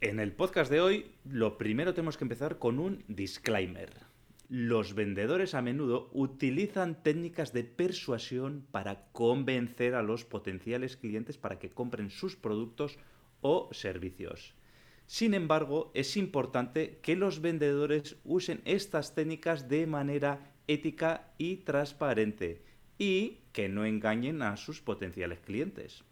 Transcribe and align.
En 0.00 0.20
el 0.20 0.30
podcast 0.30 0.70
de 0.70 0.80
hoy, 0.80 1.10
lo 1.24 1.58
primero 1.58 1.92
tenemos 1.92 2.16
que 2.16 2.22
empezar 2.22 2.60
con 2.60 2.78
un 2.78 3.02
disclaimer. 3.08 3.90
Los 4.48 4.94
vendedores 4.94 5.54
a 5.54 5.60
menudo 5.60 6.08
utilizan 6.12 7.02
técnicas 7.02 7.52
de 7.52 7.64
persuasión 7.64 8.64
para 8.70 9.10
convencer 9.10 9.96
a 9.96 10.02
los 10.02 10.24
potenciales 10.24 10.96
clientes 10.96 11.36
para 11.36 11.58
que 11.58 11.70
compren 11.70 12.10
sus 12.10 12.36
productos 12.36 12.96
o 13.40 13.70
servicios. 13.72 14.54
Sin 15.08 15.34
embargo, 15.34 15.90
es 15.94 16.16
importante 16.16 17.00
que 17.02 17.16
los 17.16 17.40
vendedores 17.40 18.18
usen 18.22 18.60
estas 18.66 19.16
técnicas 19.16 19.68
de 19.68 19.88
manera 19.88 20.54
ética 20.68 21.32
y 21.38 21.56
transparente 21.56 22.62
y 22.98 23.38
que 23.52 23.68
no 23.68 23.84
engañen 23.84 24.42
a 24.42 24.56
sus 24.58 24.80
potenciales 24.80 25.40
clientes. 25.40 26.04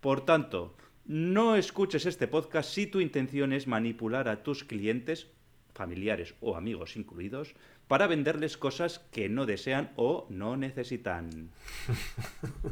Por 0.00 0.24
tanto, 0.24 0.74
no 1.04 1.56
escuches 1.56 2.06
este 2.06 2.28
podcast 2.28 2.70
si 2.70 2.86
tu 2.86 3.00
intención 3.00 3.52
es 3.52 3.66
manipular 3.66 4.28
a 4.28 4.42
tus 4.42 4.64
clientes, 4.64 5.28
familiares 5.74 6.34
o 6.40 6.56
amigos 6.56 6.96
incluidos, 6.96 7.54
para 7.88 8.06
venderles 8.06 8.56
cosas 8.56 9.00
que 9.10 9.28
no 9.28 9.46
desean 9.46 9.90
o 9.96 10.26
no 10.30 10.56
necesitan. 10.56 11.50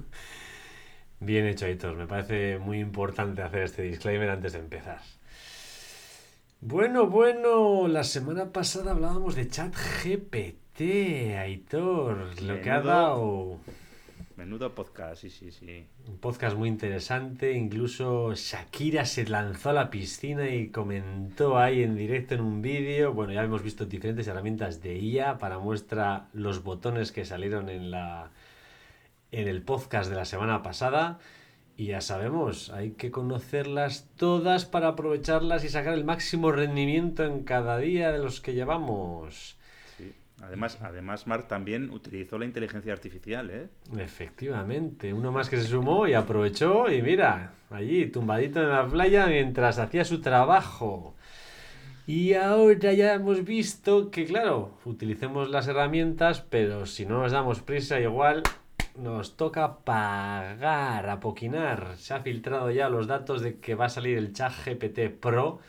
Bien 1.21 1.47
hecho, 1.47 1.67
Aitor. 1.67 1.97
Me 1.97 2.07
parece 2.07 2.59
muy 2.59 2.79
importante 2.79 3.43
hacer 3.43 3.63
este 3.63 3.83
disclaimer 3.83 4.31
antes 4.31 4.53
de 4.53 4.61
empezar. 4.61 5.01
Bueno, 6.61 7.07
bueno, 7.07 7.89
la 7.89 8.05
semana 8.05 8.53
pasada 8.53 8.93
hablábamos 8.93 9.35
de 9.35 9.49
ChatGPT, 9.49 10.81
Aitor. 11.37 12.41
Lo 12.43 12.61
que 12.61 12.71
ha 12.71 12.81
dado 12.81 13.59
Menudo 14.39 14.73
podcast, 14.73 15.23
sí, 15.23 15.31
sí, 15.31 15.51
sí. 15.51 15.85
Un 16.07 16.19
podcast 16.19 16.57
muy 16.57 16.69
interesante. 16.69 17.55
Incluso 17.55 18.35
Shakira 18.37 19.05
se 19.05 19.27
lanzó 19.27 19.71
a 19.71 19.73
la 19.73 19.91
piscina 19.91 20.49
y 20.49 20.69
comentó 20.69 21.59
ahí 21.59 21.83
en 21.83 21.97
directo 21.97 22.37
en 22.37 22.43
un 22.43 22.63
vídeo. 22.63 23.13
Bueno, 23.13 23.33
ya 23.33 23.43
hemos 23.43 23.65
visto 23.65 23.85
diferentes 23.85 24.29
herramientas 24.29 24.81
de 24.81 24.97
IA 24.97 25.39
para 25.39 25.59
muestra 25.59 26.29
los 26.33 26.63
botones 26.63 27.11
que 27.11 27.25
salieron 27.25 27.69
en 27.69 27.91
la 27.91 28.31
en 29.33 29.49
el 29.49 29.63
podcast 29.63 30.09
de 30.09 30.15
la 30.15 30.25
semana 30.25 30.63
pasada. 30.63 31.19
Y 31.77 31.87
ya 31.87 32.01
sabemos, 32.01 32.71
hay 32.71 32.93
que 32.93 33.11
conocerlas 33.11 34.09
todas 34.15 34.67
para 34.67 34.87
aprovecharlas 34.87 35.65
y 35.65 35.69
sacar 35.69 35.95
el 35.95 36.05
máximo 36.05 36.53
rendimiento 36.53 37.25
en 37.25 37.43
cada 37.43 37.77
día 37.79 38.13
de 38.13 38.21
los 38.21 38.41
que 38.41 38.55
llevamos. 38.55 39.58
Además, 40.41 40.79
además, 40.83 41.27
Mark 41.27 41.49
también 41.49 41.91
utilizó 41.91 42.39
la 42.39 42.45
inteligencia 42.45 42.93
artificial, 42.93 43.51
¿eh? 43.51 43.69
Efectivamente, 43.99 45.13
uno 45.13 45.33
más 45.33 45.49
que 45.49 45.57
se 45.57 45.67
sumó 45.67 46.07
y 46.07 46.15
aprovechó 46.15 46.91
y 46.91 47.03
mira, 47.03 47.55
allí 47.71 48.07
tumbadito 48.07 48.63
en 48.63 48.69
la 48.69 48.87
playa 48.87 49.27
mientras 49.27 49.79
hacía 49.79 50.05
su 50.05 50.21
trabajo. 50.21 51.15
Y 52.07 52.35
ahora 52.35 52.93
ya 52.95 53.15
hemos 53.15 53.45
visto 53.45 54.11
que, 54.11 54.25
claro, 54.25 54.79
utilicemos 54.85 55.51
las 55.51 55.69
herramientas, 55.69 56.41
pero 56.41 56.87
si 56.87 57.05
no 57.05 57.21
nos 57.21 57.33
damos 57.33 57.61
prisa, 57.61 58.01
igual 58.01 58.45
nos 58.97 59.37
toca 59.37 59.79
pagar, 59.79 61.09
apoquinar. 61.11 61.97
Se 61.97 62.15
ha 62.15 62.21
filtrado 62.21 62.71
ya 62.71 62.89
los 62.89 63.07
datos 63.07 63.43
de 63.43 63.59
que 63.59 63.75
va 63.75 63.87
a 63.87 63.91
salir 63.91 64.17
el 64.17 64.33
chat 64.33 64.53
GPT 64.65 65.11
Pro 65.21 65.61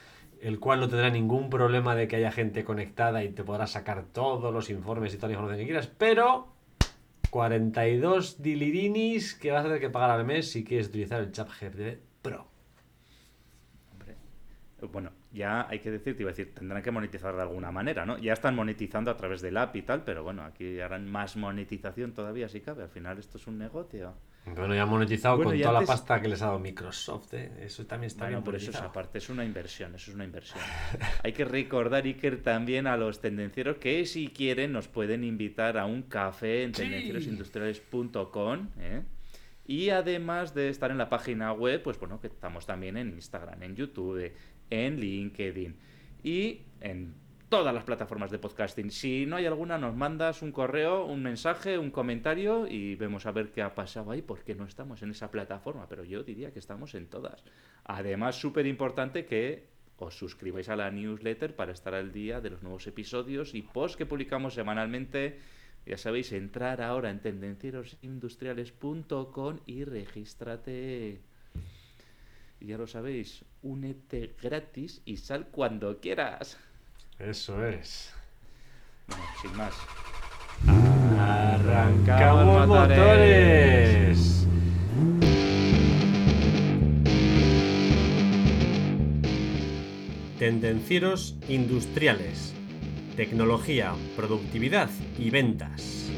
el 0.41 0.59
cual 0.59 0.79
no 0.79 0.89
tendrá 0.89 1.09
ningún 1.09 1.49
problema 1.49 1.95
de 1.95 2.07
que 2.07 2.17
haya 2.17 2.31
gente 2.31 2.63
conectada 2.63 3.23
y 3.23 3.29
te 3.29 3.43
podrá 3.43 3.67
sacar 3.67 4.03
todos 4.05 4.53
los 4.53 4.69
informes 4.69 5.13
y 5.13 5.17
toda 5.17 5.29
la 5.29 5.33
información 5.33 5.59
que 5.59 5.71
quieras, 5.71 5.87
pero 5.97 6.53
42 7.29 8.41
dilirinis 8.41 9.35
que 9.35 9.51
vas 9.51 9.61
a 9.61 9.63
tener 9.63 9.79
que 9.79 9.89
pagar 9.89 10.11
al 10.11 10.25
mes 10.25 10.51
si 10.51 10.63
quieres 10.63 10.87
utilizar 10.87 11.21
el 11.21 11.31
ChatGPT 11.31 11.99
Pro. 12.21 12.47
Hombre, 13.91 14.15
bueno, 14.91 15.11
ya 15.31 15.67
hay 15.69 15.79
que 15.79 15.91
decir, 15.91 16.15
te 16.15 16.23
iba 16.23 16.31
a 16.31 16.33
decir, 16.33 16.53
tendrán 16.53 16.81
que 16.81 16.91
monetizar 16.91 17.35
de 17.35 17.41
alguna 17.41 17.71
manera, 17.71 18.05
¿no? 18.05 18.17
Ya 18.17 18.33
están 18.33 18.55
monetizando 18.55 19.11
a 19.11 19.17
través 19.17 19.41
del 19.41 19.57
app 19.57 19.75
y 19.75 19.83
tal, 19.83 20.03
pero 20.03 20.23
bueno, 20.23 20.43
aquí 20.43 20.79
harán 20.79 21.09
más 21.09 21.37
monetización 21.37 22.13
todavía 22.13 22.49
si 22.49 22.61
cabe. 22.61 22.83
Al 22.83 22.89
final 22.89 23.19
esto 23.19 23.37
es 23.37 23.45
un 23.45 23.57
negocio. 23.57 24.13
Bueno, 24.45 24.73
ya 24.73 24.85
monetizado 24.85 25.43
con 25.43 25.57
toda 25.57 25.71
la 25.71 25.81
pasta 25.81 26.21
que 26.21 26.27
les 26.27 26.41
ha 26.41 26.47
dado 26.47 26.59
Microsoft. 26.59 27.33
¿eh? 27.33 27.51
Eso 27.61 27.85
también 27.85 28.07
está 28.07 28.25
bueno, 28.25 28.43
por 28.43 28.55
eso 28.55 28.71
es 28.71 28.77
aparte, 28.77 29.19
es 29.19 29.29
una 29.29 29.45
inversión, 29.45 29.93
eso 29.95 30.09
es 30.11 30.15
una 30.15 30.25
inversión. 30.25 30.59
Hay 31.23 31.33
que 31.33 31.45
recordar, 31.45 32.05
Iker, 32.05 32.41
también 32.41 32.87
a 32.87 32.97
los 32.97 33.21
tendencieros 33.21 33.77
que 33.77 34.05
si 34.05 34.29
quieren 34.29 34.71
nos 34.71 34.87
pueden 34.87 35.23
invitar 35.23 35.77
a 35.77 35.85
un 35.85 36.03
café 36.03 36.63
en 36.63 36.71
tendencierosindustriales.com. 36.71 38.69
¿eh? 38.79 39.03
Y 39.65 39.91
además 39.91 40.55
de 40.55 40.69
estar 40.69 40.89
en 40.89 40.97
la 40.97 41.09
página 41.09 41.53
web, 41.53 41.83
pues 41.83 41.99
bueno, 41.99 42.19
que 42.19 42.27
estamos 42.27 42.65
también 42.65 42.97
en 42.97 43.09
Instagram, 43.09 43.61
en 43.61 43.75
YouTube, 43.75 44.31
en 44.69 44.99
LinkedIn 44.99 45.75
y 46.23 46.61
en 46.81 47.13
todas 47.49 47.73
las 47.73 47.83
plataformas 47.83 48.31
de 48.31 48.37
podcasting. 48.37 48.91
Si 48.91 49.25
no 49.25 49.35
hay 49.35 49.47
alguna, 49.47 49.79
nos 49.79 49.95
mandas 49.95 50.43
un 50.43 50.51
correo, 50.51 51.05
un 51.05 51.23
mensaje, 51.23 51.79
un 51.79 51.91
comentario 51.91 52.67
y 52.67 52.95
vemos 52.95 53.25
a 53.25 53.31
ver 53.31 53.51
qué 53.51 53.63
ha 53.63 53.75
pasado 53.75 54.11
ahí, 54.11 54.21
porque 54.21 54.55
no 54.55 54.65
estamos 54.65 55.01
en 55.01 55.11
esa 55.11 55.31
plataforma, 55.31 55.87
pero 55.89 56.03
yo 56.03 56.23
diría 56.23 56.51
que 56.53 56.59
estamos 56.59 56.93
en 56.93 57.07
todas. 57.07 57.43
Además, 57.83 58.35
súper 58.35 58.67
importante 58.67 59.25
que 59.25 59.67
os 59.97 60.15
suscribáis 60.15 60.69
a 60.69 60.75
la 60.75 60.91
newsletter 60.91 61.55
para 61.55 61.71
estar 61.71 61.95
al 61.95 62.11
día 62.11 62.39
de 62.39 62.51
los 62.51 62.61
nuevos 62.61 62.85
episodios 62.87 63.55
y 63.55 63.63
posts 63.63 63.97
que 63.97 64.05
publicamos 64.05 64.53
semanalmente. 64.53 65.39
Ya 65.85 65.97
sabéis, 65.97 66.31
entrar 66.31 66.81
ahora 66.81 67.09
en 67.09 67.19
tendencierosindustriales.com 67.19 69.59
y 69.65 69.83
regístrate. 69.85 71.21
Ya 72.61 72.77
lo 72.77 72.87
sabéis, 72.87 73.43
únete 73.63 74.35
gratis 74.39 75.01
y 75.05 75.17
sal 75.17 75.47
cuando 75.47 75.99
quieras. 75.99 76.59
Eso 77.19 77.65
es. 77.67 78.13
Bueno, 79.07 79.23
sin 79.41 79.57
más. 79.57 79.73
Arrancamos 81.19 82.67
motores. 82.67 84.47
Tendencieros 90.39 91.35
industriales. 91.49 92.53
Tecnología, 93.17 93.93
productividad 94.15 94.89
y 95.17 95.29
ventas. 95.29 96.09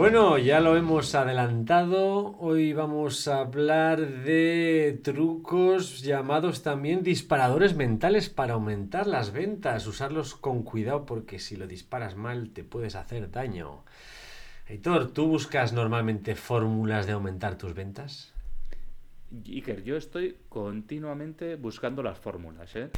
Bueno, 0.00 0.38
ya 0.38 0.60
lo 0.60 0.78
hemos 0.78 1.14
adelantado. 1.14 2.34
Hoy 2.38 2.72
vamos 2.72 3.28
a 3.28 3.40
hablar 3.40 4.00
de 4.24 4.98
trucos 5.04 6.00
llamados 6.00 6.62
también 6.62 7.02
disparadores 7.02 7.76
mentales 7.76 8.30
para 8.30 8.54
aumentar 8.54 9.06
las 9.06 9.30
ventas. 9.30 9.86
Usarlos 9.86 10.34
con 10.34 10.62
cuidado 10.62 11.04
porque 11.04 11.38
si 11.38 11.54
lo 11.54 11.66
disparas 11.66 12.16
mal 12.16 12.48
te 12.48 12.64
puedes 12.64 12.94
hacer 12.94 13.30
daño. 13.30 13.84
Heitor, 14.66 15.12
¿tú 15.12 15.26
buscas 15.26 15.74
normalmente 15.74 16.34
fórmulas 16.34 17.04
de 17.04 17.12
aumentar 17.12 17.58
tus 17.58 17.74
ventas? 17.74 18.32
Iker, 19.32 19.84
yo 19.84 19.96
estoy 19.96 20.36
continuamente 20.48 21.54
buscando 21.54 22.02
las 22.02 22.18
fórmulas. 22.18 22.74
¿eh? 22.74 22.90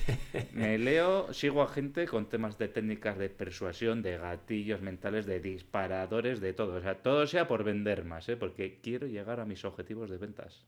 Me 0.54 0.78
leo, 0.78 1.32
sigo 1.34 1.62
a 1.62 1.68
gente 1.68 2.06
con 2.06 2.28
temas 2.28 2.56
de 2.56 2.68
técnicas 2.68 3.18
de 3.18 3.28
persuasión, 3.28 4.02
de 4.02 4.16
gatillos 4.16 4.80
mentales, 4.80 5.26
de 5.26 5.40
disparadores, 5.40 6.40
de 6.40 6.54
todo. 6.54 6.76
O 6.76 6.80
sea, 6.80 7.02
todo 7.02 7.26
sea 7.26 7.46
por 7.46 7.64
vender 7.64 8.04
más, 8.04 8.28
¿eh? 8.28 8.36
porque 8.36 8.80
quiero 8.82 9.06
llegar 9.06 9.40
a 9.40 9.44
mis 9.44 9.64
objetivos 9.64 10.08
de 10.08 10.16
ventas. 10.16 10.64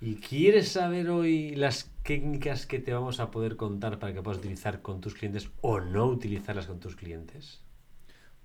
¿Y 0.00 0.16
quieres 0.16 0.68
saber 0.68 1.08
hoy 1.08 1.56
las 1.56 1.90
técnicas 2.02 2.66
que 2.66 2.78
te 2.78 2.92
vamos 2.92 3.18
a 3.18 3.30
poder 3.30 3.56
contar 3.56 3.98
para 3.98 4.12
que 4.12 4.22
puedas 4.22 4.40
utilizar 4.40 4.82
con 4.82 5.00
tus 5.00 5.14
clientes 5.14 5.50
o 5.62 5.80
no 5.80 6.06
utilizarlas 6.06 6.66
con 6.66 6.80
tus 6.80 6.96
clientes? 6.96 7.62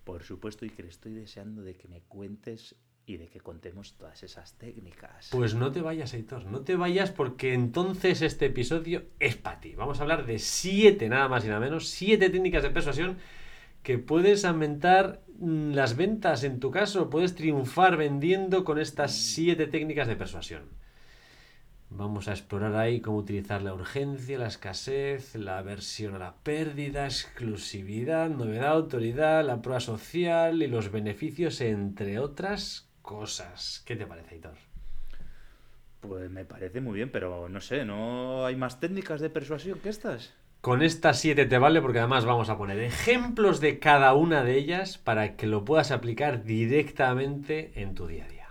Por 0.06 0.24
supuesto, 0.24 0.64
Iker, 0.64 0.86
estoy 0.86 1.14
deseando 1.14 1.62
de 1.62 1.76
que 1.76 1.90
me 1.90 2.02
cuentes 2.02 2.76
y 3.12 3.18
de 3.18 3.28
que 3.28 3.42
contemos 3.42 3.94
todas 3.94 4.24
esas 4.24 4.54
técnicas. 4.54 5.30
Pues 5.32 5.54
no 5.54 5.72
te 5.72 5.82
vayas, 5.82 6.14
Heitor, 6.14 6.46
no 6.46 6.62
te 6.62 6.76
vayas 6.76 7.12
porque 7.12 7.54
entonces 7.54 8.22
este 8.22 8.46
episodio 8.46 9.04
es 9.20 9.36
para 9.36 9.60
ti. 9.60 9.76
Vamos 9.76 10.00
a 10.00 10.04
hablar 10.04 10.26
de 10.26 10.40
siete, 10.40 11.10
nada 11.10 11.28
más 11.28 11.44
y 11.44 11.48
nada 11.48 11.60
menos, 11.60 11.90
siete 11.90 12.30
técnicas 12.30 12.64
de 12.64 12.70
persuasión 12.70 13.18
que 13.84 13.98
puedes 13.98 14.46
aumentar 14.46 15.22
mm, 15.40 15.72
las 15.72 15.96
ventas 15.96 16.44
en 16.44 16.60
tu 16.60 16.72
caso, 16.72 17.10
puedes 17.10 17.36
triunfar 17.36 17.98
vendiendo 17.98 18.64
con 18.64 18.80
estas 18.80 19.12
siete 19.14 19.68
técnicas 19.68 20.08
de 20.08 20.16
persuasión. 20.16 20.64
Vamos 21.94 22.30
a 22.30 22.32
explorar 22.32 22.74
ahí 22.78 23.02
cómo 23.02 23.18
utilizar 23.18 23.62
la 23.62 23.74
urgencia, 23.74 24.40
la 24.40 24.48
escasez, 24.48 25.36
la 25.36 25.58
aversión 25.58 26.16
a 26.16 26.20
la 26.20 26.36
pérdida, 26.36 27.04
exclusividad, 27.04 28.30
novedad, 28.30 28.70
autoridad, 28.70 29.46
la 29.46 29.62
prueba 29.62 29.82
social 29.82 30.64
y 30.64 30.68
los 30.68 30.90
beneficios, 30.90 31.60
entre 31.60 32.18
otras 32.20 32.91
cosas. 33.02 33.84
¿Qué 33.86 33.96
te 33.96 34.06
parece, 34.06 34.36
Hitor? 34.36 34.56
Pues 36.00 36.30
me 36.32 36.46
parece 36.46 36.82
muy 36.82 36.96
bien, 36.96 37.12
pero 37.12 37.48
no 37.48 37.62
sé, 37.62 37.86
¿no 37.86 38.46
hay 38.46 38.56
más 38.56 38.80
técnicas 38.80 39.22
de 39.22 39.30
persuasión 39.30 39.80
que 39.80 39.90
estas? 39.90 40.34
Con 40.62 40.82
estas 40.84 41.20
siete 41.20 41.46
te 41.46 41.58
vale 41.58 41.82
porque 41.82 42.00
además 42.00 42.26
vamos 42.26 42.50
a 42.50 42.58
poner 42.58 42.80
ejemplos 42.80 43.60
de 43.60 43.80
cada 43.80 44.14
una 44.14 44.44
de 44.44 44.58
ellas 44.58 44.98
para 44.98 45.36
que 45.36 45.48
lo 45.48 45.66
puedas 45.66 45.92
aplicar 45.92 46.44
directamente 46.44 47.72
en 47.82 47.96
tu 47.96 48.08
día 48.08 48.26
a 48.26 48.28
día. 48.28 48.48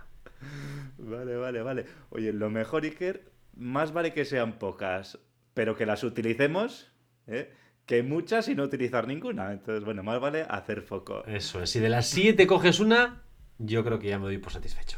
Vale, 0.97 1.35
vale, 1.35 1.61
vale. 1.61 1.85
Oye, 2.09 2.31
lo 2.33 2.49
mejor, 2.49 2.83
Iker, 2.83 3.31
más 3.55 3.93
vale 3.93 4.13
que 4.13 4.25
sean 4.25 4.59
pocas, 4.59 5.19
pero 5.53 5.75
que 5.75 5.85
las 5.85 6.03
utilicemos, 6.03 6.91
¿eh? 7.27 7.51
que 7.85 8.03
muchas 8.03 8.47
y 8.47 8.55
no 8.55 8.63
utilizar 8.63 9.07
ninguna. 9.07 9.51
Entonces, 9.51 9.83
bueno, 9.83 10.03
más 10.03 10.19
vale 10.19 10.45
hacer 10.47 10.81
foco. 10.81 11.25
Eso 11.25 11.63
es, 11.63 11.69
si 11.69 11.79
de 11.79 11.89
las 11.89 12.07
siete 12.07 12.47
coges 12.47 12.79
una, 12.79 13.23
yo 13.65 13.83
creo 13.83 13.99
que 13.99 14.07
ya 14.09 14.19
me 14.19 14.25
doy 14.25 14.37
por 14.37 14.51
satisfecho. 14.51 14.97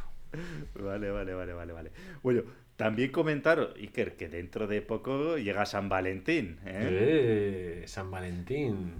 Vale, 0.75 1.11
vale, 1.11 1.33
vale, 1.33 1.53
vale, 1.53 1.73
vale. 1.73 1.91
Bueno, 2.23 2.41
también 2.75 3.11
comentar, 3.11 3.73
Iker, 3.77 4.15
que 4.15 4.27
dentro 4.29 4.65
de 4.67 4.81
poco 4.81 5.37
llega 5.37 5.65
San 5.65 5.89
Valentín. 5.89 6.57
¿eh? 6.65 7.81
Eh, 7.83 7.83
San 7.87 8.09
Valentín. 8.09 8.93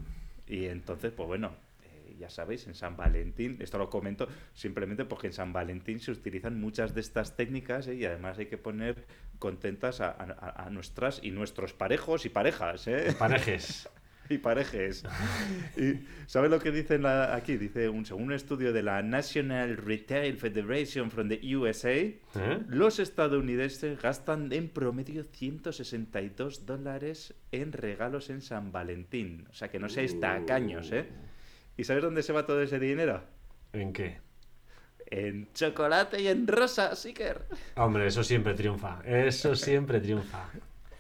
Y 0.48 0.65
entonces, 0.65 1.12
pues 1.12 1.27
bueno, 1.27 1.56
eh, 1.83 2.15
ya 2.19 2.30
sabéis, 2.30 2.68
en 2.68 2.75
San 2.75 2.95
Valentín, 2.98 3.57
esto 3.60 3.80
lo 3.80 3.89
comento 3.89 4.27
simplemente 4.54 5.06
porque 5.06 5.27
en 5.27 5.33
San 5.33 5.54
Valentín 5.54 6.00
se 6.00 6.12
utilizan 6.12 6.60
muchas 6.60 6.94
de 6.94 7.01
estas 7.01 7.36
técnicas 7.36 7.88
¿eh? 7.88 7.95
y 7.95 8.06
además 8.06 8.38
hay 8.38 8.45
que 8.45 8.57
poner 8.60 9.06
contentas 9.39 10.01
a, 10.01 10.10
a- 10.12 10.65
a 10.65 10.69
nuestras 10.69 11.19
y 11.24 11.31
nuestros 11.31 11.74
parejos 11.74 12.25
y 12.25 12.30
parejas. 12.30 12.88
¿eh? 12.88 13.15
Parejes. 13.18 13.89
y 14.30 14.38
parejes. 14.38 15.04
Y 15.78 16.00
¿sabes 16.28 16.50
lo 16.50 16.60
que 16.60 16.72
dice 16.72 16.96
en 16.96 17.04
la- 17.04 17.36
aquí? 17.36 17.58
Dice, 17.58 17.90
un, 17.90 18.06
según 18.06 18.24
un 18.24 18.34
estudio 18.34 18.72
de 18.74 18.81
la 18.84 19.02
National 19.02 19.78
Retail 19.78 20.38
Federation 20.38 21.12
from 21.12 21.30
the 21.30 21.56
USA, 21.56 21.92
¿Eh? 21.92 22.20
los 22.68 23.00
estadounidenses 23.00 24.02
gastan 24.02 24.52
en 24.54 24.70
promedio 24.70 25.24
162 25.24 26.66
dólares 26.66 27.34
en 27.52 27.72
regalos 27.74 28.30
en 28.30 28.42
San 28.42 28.72
Valentín. 28.72 29.46
O 29.50 29.54
sea, 29.54 29.70
que 29.70 29.80
no 29.80 29.90
seáis 29.90 30.20
tacaños, 30.20 30.92
¿eh? 30.92 31.06
¿Y 31.78 31.84
sabes 31.84 32.04
dónde 32.04 32.24
se 32.24 32.34
va 32.34 32.46
todo 32.46 32.62
ese 32.62 32.80
dinero? 32.80 33.24
¿En 33.74 33.92
qué? 33.94 34.20
En 35.08 35.52
chocolate 35.54 36.22
y 36.22 36.28
en 36.28 36.48
rosas, 36.48 37.06
Iker. 37.06 37.42
Hombre, 37.75 38.08
eso 38.08 38.24
siempre 38.24 38.54
triunfa. 38.54 39.02
Eso 39.06 39.56
siempre 39.56 40.00
triunfa. 40.00 40.50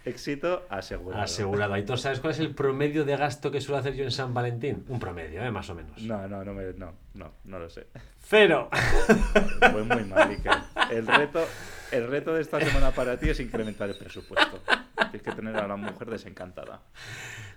Éxito 0.05 0.65
asegurado. 0.69 1.23
Asegurado. 1.23 1.77
¿Y 1.77 1.83
tú 1.85 1.95
sabes 1.97 2.19
cuál 2.19 2.31
es 2.33 2.39
el 2.39 2.53
promedio 2.53 3.05
de 3.05 3.15
gasto 3.15 3.51
que 3.51 3.61
suelo 3.61 3.79
hacer 3.79 3.93
yo 3.95 4.03
en 4.03 4.11
San 4.11 4.33
Valentín? 4.33 4.83
Un 4.89 4.99
promedio, 4.99 5.43
¿eh? 5.43 5.49
Más 5.51 5.69
o 5.69 5.75
menos. 5.75 6.01
No, 6.01 6.27
no, 6.27 6.43
no, 6.43 6.53
me- 6.53 6.73
no, 6.73 6.93
no, 7.13 7.31
no 7.45 7.59
lo 7.59 7.69
sé. 7.69 7.87
Cero. 8.19 8.69
Fue 9.71 9.83
muy 9.83 10.03
mal, 10.03 10.29
Iker. 10.29 10.51
El 10.91 11.07
reto, 11.07 11.45
el 11.91 12.07
reto 12.07 12.33
de 12.33 12.41
esta 12.41 12.59
semana 12.59 12.91
para 12.91 13.17
ti 13.17 13.29
es 13.29 13.39
incrementar 13.39 13.89
el 13.89 13.95
presupuesto. 13.97 14.59
Tienes 15.11 15.21
que 15.21 15.31
tener 15.31 15.55
a 15.55 15.67
la 15.67 15.75
mujer 15.77 16.09
desencantada. 16.09 16.81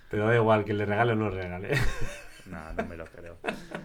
Pero 0.08 0.28
da 0.28 0.36
igual, 0.36 0.64
que 0.64 0.72
le 0.74 0.86
regale 0.86 1.12
o 1.12 1.16
no 1.16 1.30
regale. 1.30 1.70
No, 2.50 2.72
no 2.72 2.84
me 2.86 2.96
lo 2.96 3.04
creo. 3.06 3.38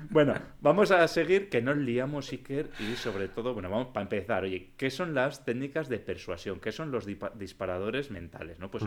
Bueno, 0.09 0.33
vamos 0.61 0.91
a 0.91 1.07
seguir, 1.07 1.49
que 1.49 1.61
nos 1.61 1.77
liamos, 1.77 2.31
Iker, 2.31 2.69
y 2.79 2.95
sobre 2.95 3.27
todo, 3.27 3.53
bueno, 3.53 3.69
vamos 3.69 3.87
para 3.87 4.03
empezar. 4.03 4.43
Oye, 4.43 4.73
¿qué 4.77 4.89
son 4.89 5.13
las 5.13 5.45
técnicas 5.45 5.89
de 5.89 5.99
persuasión? 5.99 6.59
¿Qué 6.59 6.71
son 6.71 6.91
los 6.91 7.05
disparadores 7.35 8.11
mentales? 8.11 8.59
¿no? 8.59 8.69
Pues 8.69 8.83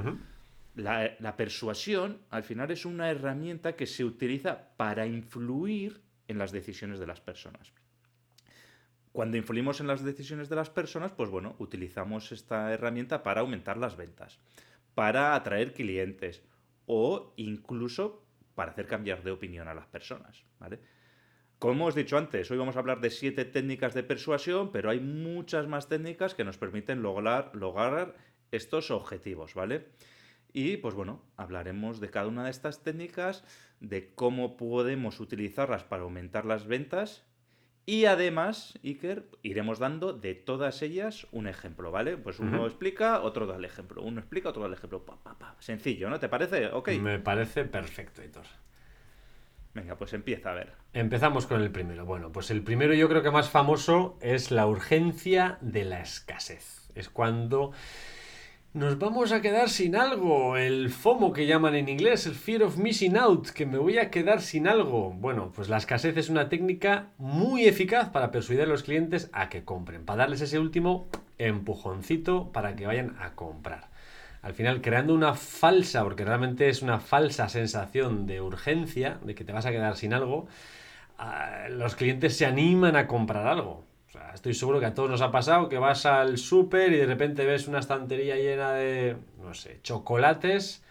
la 0.74 1.36
persuasión, 1.36 2.18
al 2.30 2.42
final, 2.44 2.70
es 2.70 2.84
una 2.84 3.10
herramienta 3.10 3.74
que 3.74 3.86
se 3.86 4.04
utiliza 4.04 4.76
para 4.76 5.06
influir 5.06 6.02
en 6.28 6.38
las 6.38 6.52
decisiones 6.52 6.98
de 6.98 7.06
las 7.06 7.20
personas. 7.20 7.72
Cuando 9.12 9.36
influimos 9.36 9.80
en 9.80 9.86
las 9.86 10.02
decisiones 10.02 10.48
de 10.48 10.56
las 10.56 10.70
personas, 10.70 11.12
pues 11.12 11.30
bueno, 11.30 11.54
utilizamos 11.58 12.32
esta 12.32 12.72
herramienta 12.72 13.22
para 13.22 13.42
aumentar 13.42 13.76
las 13.76 13.96
ventas, 13.96 14.40
para 14.96 15.36
atraer 15.36 15.72
clientes 15.72 16.42
o 16.86 17.32
incluso 17.36 18.23
para 18.54 18.72
hacer 18.72 18.86
cambiar 18.86 19.22
de 19.22 19.30
opinión 19.30 19.68
a 19.68 19.74
las 19.74 19.86
personas, 19.86 20.44
¿vale? 20.58 20.80
Como 21.58 21.74
hemos 21.74 21.94
dicho 21.94 22.18
antes, 22.18 22.50
hoy 22.50 22.58
vamos 22.58 22.76
a 22.76 22.80
hablar 22.80 23.00
de 23.00 23.10
siete 23.10 23.44
técnicas 23.44 23.94
de 23.94 24.02
persuasión, 24.02 24.70
pero 24.70 24.90
hay 24.90 25.00
muchas 25.00 25.66
más 25.66 25.88
técnicas 25.88 26.34
que 26.34 26.44
nos 26.44 26.58
permiten 26.58 27.02
lograr, 27.02 27.50
lograr 27.54 28.14
estos 28.50 28.90
objetivos, 28.90 29.54
¿vale? 29.54 29.88
Y 30.52 30.76
pues 30.76 30.94
bueno, 30.94 31.22
hablaremos 31.36 32.00
de 32.00 32.10
cada 32.10 32.28
una 32.28 32.44
de 32.44 32.50
estas 32.50 32.82
técnicas, 32.82 33.44
de 33.80 34.14
cómo 34.14 34.56
podemos 34.56 35.20
utilizarlas 35.20 35.84
para 35.84 36.02
aumentar 36.02 36.44
las 36.44 36.66
ventas 36.66 37.24
y 37.86 38.06
además, 38.06 38.78
Iker, 38.82 39.26
iremos 39.42 39.78
dando 39.78 40.12
de 40.12 40.34
todas 40.34 40.80
ellas 40.82 41.26
un 41.32 41.46
ejemplo, 41.46 41.90
¿vale? 41.90 42.16
Pues 42.16 42.40
uno 42.40 42.66
explica, 42.66 43.20
otro 43.20 43.46
da 43.46 43.56
el 43.56 43.64
ejemplo, 43.64 44.02
uno 44.02 44.20
explica, 44.20 44.48
otro 44.48 44.62
da 44.62 44.68
el 44.68 44.74
ejemplo. 44.74 45.04
Pa, 45.04 45.16
pa, 45.22 45.38
pa. 45.38 45.56
Sencillo, 45.58 46.08
¿no? 46.08 46.18
¿Te 46.18 46.28
parece? 46.28 46.68
Ok. 46.68 46.90
Me 47.00 47.18
parece 47.18 47.64
perfecto, 47.64 48.22
Hitor. 48.22 48.46
Venga, 49.74 49.96
pues 49.96 50.12
empieza 50.12 50.52
a 50.52 50.54
ver. 50.54 50.72
Empezamos 50.92 51.46
con 51.46 51.60
el 51.60 51.70
primero. 51.70 52.06
Bueno, 52.06 52.30
pues 52.30 52.50
el 52.50 52.62
primero 52.62 52.94
yo 52.94 53.08
creo 53.08 53.22
que 53.22 53.30
más 53.30 53.50
famoso 53.50 54.16
es 54.20 54.50
la 54.50 54.66
urgencia 54.66 55.58
de 55.60 55.84
la 55.84 56.00
escasez. 56.00 56.90
Es 56.94 57.08
cuando 57.08 57.72
nos 58.74 58.98
vamos 58.98 59.30
a 59.30 59.40
quedar 59.40 59.70
sin 59.70 59.94
algo, 59.94 60.56
el 60.56 60.90
FOMO 60.90 61.32
que 61.32 61.46
llaman 61.46 61.76
en 61.76 61.88
inglés, 61.88 62.26
el 62.26 62.34
fear 62.34 62.64
of 62.64 62.76
missing 62.76 63.16
out, 63.16 63.50
que 63.50 63.66
me 63.66 63.78
voy 63.78 63.98
a 63.98 64.10
quedar 64.10 64.42
sin 64.42 64.66
algo. 64.66 65.12
Bueno, 65.12 65.52
pues 65.54 65.68
la 65.68 65.76
escasez 65.76 66.16
es 66.16 66.28
una 66.28 66.48
técnica 66.48 67.10
muy 67.16 67.66
eficaz 67.66 68.10
para 68.10 68.32
persuadir 68.32 68.64
a 68.64 68.66
los 68.66 68.82
clientes 68.82 69.30
a 69.32 69.48
que 69.48 69.64
compren, 69.64 70.04
para 70.04 70.24
darles 70.24 70.40
ese 70.40 70.58
último 70.58 71.06
empujoncito 71.38 72.50
para 72.50 72.74
que 72.74 72.88
vayan 72.88 73.16
a 73.20 73.36
comprar. 73.36 73.90
Al 74.42 74.54
final, 74.54 74.80
creando 74.80 75.14
una 75.14 75.34
falsa, 75.34 76.02
porque 76.02 76.24
realmente 76.24 76.68
es 76.68 76.82
una 76.82 76.98
falsa 76.98 77.48
sensación 77.48 78.26
de 78.26 78.40
urgencia, 78.40 79.20
de 79.22 79.36
que 79.36 79.44
te 79.44 79.52
vas 79.52 79.66
a 79.66 79.70
quedar 79.70 79.96
sin 79.96 80.12
algo, 80.12 80.48
ah, 81.16 81.68
los 81.70 81.94
clientes 81.94 82.36
se 82.36 82.44
animan 82.44 82.96
a 82.96 83.06
comprar 83.06 83.46
algo. 83.46 83.84
Estoy 84.34 84.54
seguro 84.54 84.80
que 84.80 84.86
a 84.86 84.94
todos 84.94 85.10
nos 85.10 85.20
ha 85.20 85.30
pasado 85.30 85.68
que 85.68 85.78
vas 85.78 86.06
al 86.06 86.38
súper 86.38 86.92
y 86.92 86.96
de 86.96 87.06
repente 87.06 87.44
ves 87.44 87.68
una 87.68 87.80
estantería 87.80 88.36
llena 88.36 88.72
de, 88.72 89.16
no 89.42 89.54
sé, 89.54 89.80
chocolates, 89.82 90.82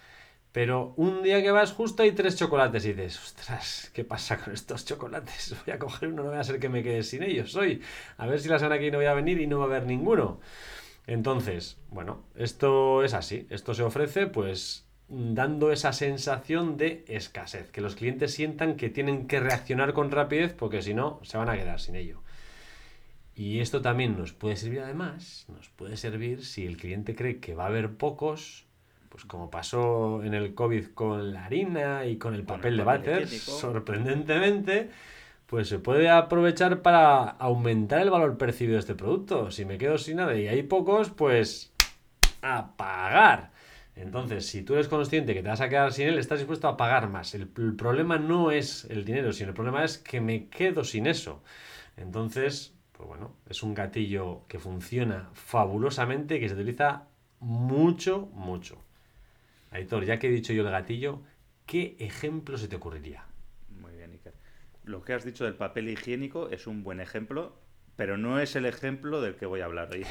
pero 0.51 0.93
un 0.97 1.23
día 1.23 1.41
que 1.41 1.51
vas 1.51 1.71
justo 1.71 2.03
hay 2.03 2.11
tres 2.11 2.35
chocolates 2.35 2.85
y 2.85 2.93
dices, 2.93 3.19
ostras, 3.19 3.91
¿qué 3.93 4.03
pasa 4.03 4.37
con 4.37 4.53
estos 4.53 4.85
chocolates? 4.85 5.55
Voy 5.65 5.73
a 5.73 5.79
coger 5.79 6.09
uno, 6.09 6.23
no 6.23 6.29
voy 6.29 6.37
a 6.37 6.41
hacer 6.41 6.59
que 6.59 6.69
me 6.69 6.83
quede 6.83 7.03
sin 7.03 7.23
ellos 7.23 7.55
hoy. 7.55 7.81
A 8.17 8.27
ver 8.27 8.39
si 8.39 8.49
la 8.49 8.59
semana 8.59 8.75
que 8.75 8.83
viene 8.83 8.97
voy 8.97 9.07
a 9.07 9.13
venir 9.13 9.41
y 9.41 9.47
no 9.47 9.59
va 9.59 9.65
a 9.65 9.67
haber 9.67 9.85
ninguno. 9.85 10.39
Entonces, 11.07 11.77
bueno, 11.89 12.23
esto 12.35 13.03
es 13.03 13.13
así. 13.13 13.47
Esto 13.49 13.73
se 13.73 13.83
ofrece 13.83 14.27
pues 14.27 14.85
dando 15.09 15.71
esa 15.71 15.93
sensación 15.93 16.77
de 16.77 17.03
escasez, 17.07 17.69
que 17.71 17.81
los 17.81 17.95
clientes 17.95 18.33
sientan 18.33 18.75
que 18.75 18.89
tienen 18.89 19.27
que 19.27 19.39
reaccionar 19.39 19.93
con 19.93 20.11
rapidez 20.11 20.53
porque 20.53 20.81
si 20.81 20.93
no 20.93 21.19
se 21.23 21.37
van 21.37 21.49
a 21.49 21.57
quedar 21.57 21.79
sin 21.79 21.95
ello. 21.95 22.22
Y 23.35 23.59
esto 23.59 23.81
también 23.81 24.17
nos 24.17 24.31
puede 24.33 24.55
servir 24.55 24.81
además, 24.81 25.45
nos 25.47 25.69
puede 25.69 25.97
servir 25.97 26.45
si 26.45 26.67
el 26.67 26.77
cliente 26.77 27.15
cree 27.15 27.39
que 27.39 27.55
va 27.55 27.63
a 27.63 27.67
haber 27.67 27.95
pocos, 27.95 28.65
pues 29.09 29.25
como 29.25 29.49
pasó 29.49 30.23
en 30.23 30.35
el 30.35 30.53
COVID 30.53 30.89
con 30.93 31.33
la 31.33 31.45
harina 31.45 32.05
y 32.05 32.17
con 32.17 32.35
el 32.35 32.45
Con 32.45 32.57
papel 32.57 32.73
el 32.73 32.77
de 32.77 32.83
váter, 32.83 33.27
sorprendentemente, 33.27 34.91
pues 35.47 35.67
se 35.67 35.79
puede 35.79 36.09
aprovechar 36.09 36.81
para 36.83 37.23
aumentar 37.23 38.01
el 38.01 38.11
valor 38.11 38.37
percibido 38.37 38.75
de 38.75 38.81
este 38.81 38.95
producto. 38.95 39.49
Si 39.49 39.65
me 39.65 39.79
quedo 39.79 39.97
sin 39.97 40.17
nada 40.17 40.35
y 40.37 40.47
hay 40.47 40.63
pocos, 40.63 41.09
pues 41.09 41.73
a 42.43 42.75
pagar. 42.75 43.51
Entonces, 43.95 44.45
si 44.47 44.63
tú 44.63 44.73
eres 44.73 44.87
consciente 44.87 45.33
que 45.33 45.43
te 45.43 45.49
vas 45.49 45.61
a 45.61 45.69
quedar 45.69 45.93
sin 45.93 46.07
él, 46.07 46.17
estás 46.17 46.39
dispuesto 46.39 46.67
a 46.67 46.77
pagar 46.77 47.09
más. 47.09 47.33
El, 47.35 47.49
el 47.57 47.75
problema 47.75 48.17
no 48.17 48.51
es 48.51 48.85
el 48.85 49.05
dinero, 49.05 49.33
sino 49.33 49.49
el 49.49 49.55
problema 49.55 49.83
es 49.83 49.97
que 49.97 50.21
me 50.21 50.47
quedo 50.49 50.83
sin 50.83 51.07
eso. 51.07 51.43
Entonces, 51.97 52.72
pues 53.03 53.19
bueno, 53.19 53.35
es 53.49 53.63
un 53.63 53.73
gatillo 53.73 54.47
que 54.47 54.59
funciona 54.59 55.29
fabulosamente 55.33 56.37
y 56.37 56.39
que 56.39 56.47
se 56.47 56.55
utiliza 56.55 57.07
mucho, 57.41 58.27
mucho. 58.27 58.81
Aitor, 59.71 60.05
ya 60.05 60.19
que 60.19 60.27
he 60.27 60.31
dicho 60.31 60.53
yo 60.53 60.63
el 60.63 60.71
gatillo, 60.71 61.21
¿qué 61.65 61.97
ejemplo 61.99 62.57
se 62.57 62.69
te 62.69 62.77
ocurriría? 62.77 63.25
Muy 63.67 63.93
bien, 63.93 64.11
Iker. 64.11 64.33
Lo 64.85 65.03
que 65.03 65.11
has 65.11 65.25
dicho 65.25 65.43
del 65.43 65.55
papel 65.55 65.89
higiénico 65.89 66.47
es 66.49 66.65
un 66.65 66.81
buen 66.81 67.01
ejemplo, 67.01 67.59
pero 67.97 68.17
no 68.17 68.39
es 68.39 68.55
el 68.55 68.65
ejemplo 68.65 69.19
del 69.19 69.35
que 69.35 69.47
voy 69.47 69.59
a 69.59 69.65
hablar 69.65 69.89
hoy. 69.91 70.05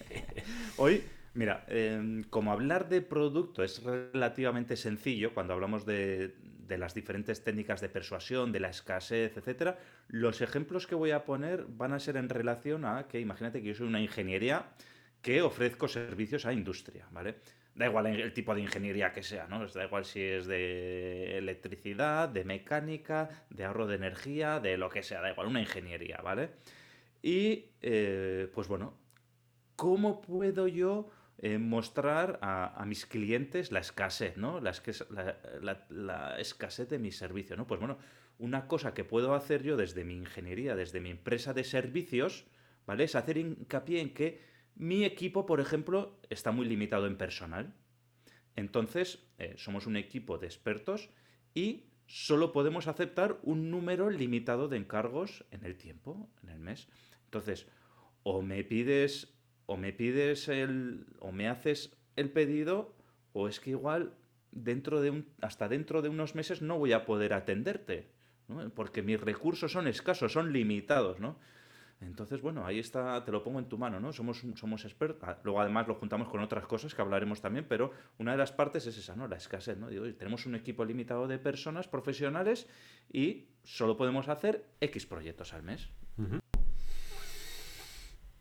hoy, 0.78 1.04
mira, 1.34 1.66
eh, 1.68 2.24
como 2.30 2.50
hablar 2.50 2.88
de 2.88 3.02
producto 3.02 3.62
es 3.62 3.82
relativamente 3.82 4.76
sencillo, 4.78 5.34
cuando 5.34 5.52
hablamos 5.52 5.84
de, 5.84 6.34
de 6.72 6.78
las 6.78 6.94
diferentes 6.94 7.44
técnicas 7.44 7.80
de 7.82 7.90
persuasión, 7.90 8.50
de 8.50 8.60
la 8.60 8.70
escasez, 8.70 9.36
etcétera, 9.36 9.78
los 10.08 10.40
ejemplos 10.40 10.86
que 10.86 10.94
voy 10.94 11.10
a 11.10 11.24
poner 11.24 11.66
van 11.68 11.92
a 11.92 12.00
ser 12.00 12.16
en 12.16 12.30
relación 12.30 12.86
a 12.86 13.06
que, 13.08 13.20
imagínate 13.20 13.60
que 13.60 13.68
yo 13.68 13.74
soy 13.74 13.88
una 13.88 14.00
ingeniería 14.00 14.70
que 15.20 15.42
ofrezco 15.42 15.86
servicios 15.86 16.46
a 16.46 16.52
industria, 16.52 17.06
¿vale? 17.10 17.36
Da 17.74 17.86
igual 17.86 18.06
el 18.06 18.32
tipo 18.32 18.54
de 18.54 18.62
ingeniería 18.62 19.12
que 19.12 19.22
sea, 19.22 19.46
¿no? 19.46 19.66
Da 19.66 19.84
igual 19.84 20.04
si 20.04 20.22
es 20.22 20.46
de 20.46 21.36
electricidad, 21.38 22.28
de 22.28 22.44
mecánica, 22.44 23.28
de 23.50 23.64
ahorro 23.64 23.86
de 23.86 23.96
energía, 23.96 24.58
de 24.58 24.78
lo 24.78 24.88
que 24.88 25.02
sea, 25.02 25.20
da 25.20 25.30
igual, 25.30 25.48
una 25.48 25.60
ingeniería, 25.60 26.20
¿vale? 26.22 26.50
Y, 27.22 27.66
eh, 27.82 28.50
pues 28.54 28.66
bueno, 28.66 28.94
¿cómo 29.76 30.22
puedo 30.22 30.68
yo 30.68 31.10
eh, 31.42 31.58
mostrar 31.58 32.38
a, 32.42 32.82
mis 32.86 33.04
clientes 33.04 33.72
la 33.72 33.80
escasez, 33.80 34.36
¿no? 34.36 34.60
La, 34.60 34.72
la- 35.60 35.86
la 35.90 36.40
escasez 36.40 36.88
de 36.88 36.98
mi 36.98 37.10
servicio, 37.12 37.56
¿no? 37.56 37.66
Pues 37.66 37.80
bueno, 37.80 37.98
una 38.38 38.66
cosa 38.68 38.94
que 38.94 39.04
puedo 39.04 39.34
hacer 39.34 39.62
yo 39.62 39.76
desde 39.76 40.04
mi 40.04 40.14
ingeniería, 40.16 40.74
desde 40.76 41.00
mi 41.00 41.10
empresa 41.10 41.52
de 41.52 41.64
servicios, 41.64 42.46
¿vale? 42.86 43.04
Es 43.04 43.14
hacer 43.14 43.36
hincapié 43.36 44.00
en 44.00 44.14
que 44.14 44.40
mi 44.74 45.04
equipo, 45.04 45.44
por 45.44 45.60
ejemplo, 45.60 46.18
está 46.30 46.50
muy 46.52 46.66
limitado 46.66 47.06
en 47.06 47.16
personal. 47.18 47.74
Entonces, 48.56 49.26
eh, 49.38 49.54
somos 49.56 49.86
un 49.86 49.96
equipo 49.96 50.38
de 50.38 50.46
expertos 50.46 51.10
y 51.54 51.84
solo 52.06 52.52
podemos 52.52 52.86
aceptar 52.86 53.38
un 53.42 53.70
número 53.70 54.10
limitado 54.10 54.68
de 54.68 54.76
encargos 54.76 55.44
en 55.50 55.64
el 55.64 55.76
tiempo, 55.76 56.30
en 56.42 56.50
el 56.50 56.58
mes. 56.58 56.88
Entonces, 57.24 57.66
o 58.22 58.42
me 58.42 58.62
pides, 58.64 59.34
o 59.66 59.76
me 59.76 59.92
pides 59.92 60.48
el, 60.48 61.06
o 61.20 61.32
me 61.32 61.48
haces 61.48 61.96
el 62.16 62.30
pedido, 62.30 62.94
o 63.32 63.48
es 63.48 63.60
que 63.60 63.70
igual 63.70 64.14
dentro 64.50 65.00
de 65.00 65.10
un, 65.10 65.28
hasta 65.40 65.68
dentro 65.68 66.02
de 66.02 66.08
unos 66.08 66.34
meses 66.34 66.62
no 66.62 66.78
voy 66.78 66.92
a 66.92 67.04
poder 67.04 67.32
atenderte, 67.32 68.10
porque 68.74 69.02
mis 69.02 69.20
recursos 69.20 69.72
son 69.72 69.86
escasos, 69.86 70.32
son 70.32 70.52
limitados, 70.52 71.20
¿no? 71.20 71.38
Entonces, 72.02 72.40
bueno, 72.40 72.66
ahí 72.66 72.78
está, 72.78 73.24
te 73.24 73.30
lo 73.30 73.42
pongo 73.42 73.60
en 73.60 73.68
tu 73.68 73.78
mano, 73.78 74.00
¿no? 74.00 74.12
Somos, 74.12 74.42
somos 74.56 74.84
expertos. 74.84 75.22
Ah, 75.22 75.38
luego, 75.44 75.60
además, 75.60 75.86
lo 75.86 75.94
juntamos 75.94 76.28
con 76.28 76.40
otras 76.40 76.66
cosas 76.66 76.94
que 76.94 77.00
hablaremos 77.00 77.40
también, 77.40 77.66
pero 77.68 77.92
una 78.18 78.32
de 78.32 78.38
las 78.38 78.50
partes 78.50 78.86
es 78.86 78.98
esa, 78.98 79.14
¿no? 79.14 79.28
La 79.28 79.36
escasez, 79.36 79.78
¿no? 79.78 79.88
Digo, 79.88 80.12
tenemos 80.14 80.44
un 80.46 80.56
equipo 80.56 80.84
limitado 80.84 81.28
de 81.28 81.38
personas 81.38 81.86
profesionales 81.86 82.68
y 83.12 83.46
solo 83.62 83.96
podemos 83.96 84.28
hacer 84.28 84.66
X 84.80 85.06
proyectos 85.06 85.54
al 85.54 85.62
mes. 85.62 85.90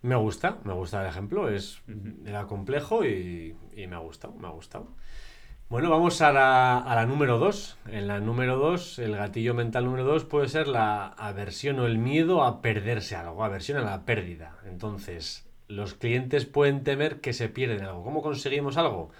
Me 0.02 0.16
gusta, 0.16 0.58
me 0.64 0.74
gusta 0.74 1.02
el 1.02 1.10
ejemplo. 1.10 1.50
Es, 1.50 1.82
Era 2.26 2.48
complejo 2.48 3.06
y, 3.06 3.56
y 3.76 3.88
me 3.88 3.96
ha 3.96 4.00
gustado, 4.00 4.34
me 4.34 4.48
ha 4.48 4.52
gustado. 4.52 4.88
Bueno, 5.72 5.90
vamos 5.90 6.22
a 6.22 6.34
la, 6.34 7.06
número 7.06 7.38
2. 7.40 7.78
En 7.92 8.08
la 8.10 8.20
número 8.20 8.58
2, 8.58 9.00
el 9.00 9.16
gatillo 9.16 9.54
mental 9.54 9.86
número 9.86 10.04
2 10.04 10.26
puede 10.26 10.50
ser 10.50 10.68
la 10.68 11.08
aversión 11.08 11.80
o 11.80 11.86
el 11.86 11.98
miedo 11.98 12.44
a 12.44 12.62
perderse 12.62 13.16
algo, 13.16 13.42
aversión 13.42 13.78
a 13.78 13.82
la 13.82 14.04
pérdida. 14.04 14.58
Entonces, 14.66 15.50
los 15.70 15.94
clientes 15.94 16.46
pueden 16.46 16.84
temer 16.84 17.22
que 17.22 17.32
se 17.32 17.48
pierden 17.48 17.84
algo. 17.84 18.04
¿Cómo 18.04 18.22
conseguimos 18.22 18.76
algo? 18.76 19.12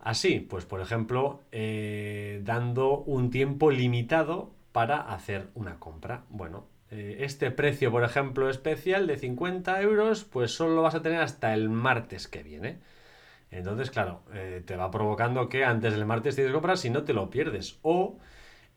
Así, 0.00 0.40
pues 0.40 0.64
por 0.64 0.80
ejemplo, 0.80 1.42
eh, 1.52 2.40
dando 2.44 3.00
un 3.00 3.30
tiempo 3.30 3.70
limitado 3.70 4.52
para 4.72 5.00
hacer 5.12 5.50
una 5.54 5.78
compra. 5.80 6.24
Bueno, 6.30 6.64
eh, 6.94 7.24
este 7.24 7.50
precio, 7.50 7.90
por 7.90 8.04
ejemplo, 8.04 8.48
especial 8.48 9.08
de 9.08 9.16
50 9.16 9.82
euros, 9.82 10.22
pues 10.22 10.52
solo 10.52 10.76
lo 10.76 10.82
vas 10.82 10.94
a 10.94 11.02
tener 11.02 11.20
hasta 11.20 11.52
el 11.52 11.68
martes 11.68 12.28
que 12.28 12.44
viene. 12.44 12.78
Entonces, 13.50 13.90
claro, 13.90 14.22
eh, 14.32 14.62
te 14.64 14.76
va 14.76 14.92
provocando 14.92 15.48
que 15.48 15.64
antes 15.64 15.92
del 15.94 16.06
martes 16.06 16.36
tienes 16.36 16.50
que 16.50 16.54
comprar 16.54 16.78
si 16.78 16.90
no 16.90 17.02
te 17.02 17.12
lo 17.12 17.30
pierdes. 17.30 17.78
O 17.82 18.18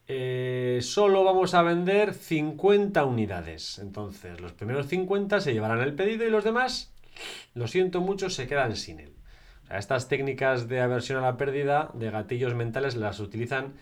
eh, 0.08 0.80
solo 0.82 1.24
vamos 1.24 1.54
a 1.54 1.62
vender 1.62 2.16
50 2.16 3.06
unidades. 3.06 3.78
Entonces, 3.78 4.42
los 4.42 4.54
primeros 4.54 4.88
50 4.88 5.40
se 5.40 5.54
llevarán 5.54 5.82
el 5.82 5.94
pedido 5.94 6.26
y 6.26 6.32
los 6.32 6.44
demás, 6.44 6.94
lo 7.54 7.68
siento 7.68 8.02
mucho, 8.02 8.32
se 8.32 8.48
quedan 8.48 8.76
sin 8.76 9.00
él. 9.00 9.14
estas 9.70 10.08
técnicas 10.08 10.68
de 10.68 10.82
aversión 10.82 11.20
a 11.20 11.28
la 11.28 11.38
pérdida, 11.38 11.92
de 11.94 12.10
gatillos 12.12 12.56
mentales, 12.56 12.96
las 12.96 13.20
utilizan 13.20 13.74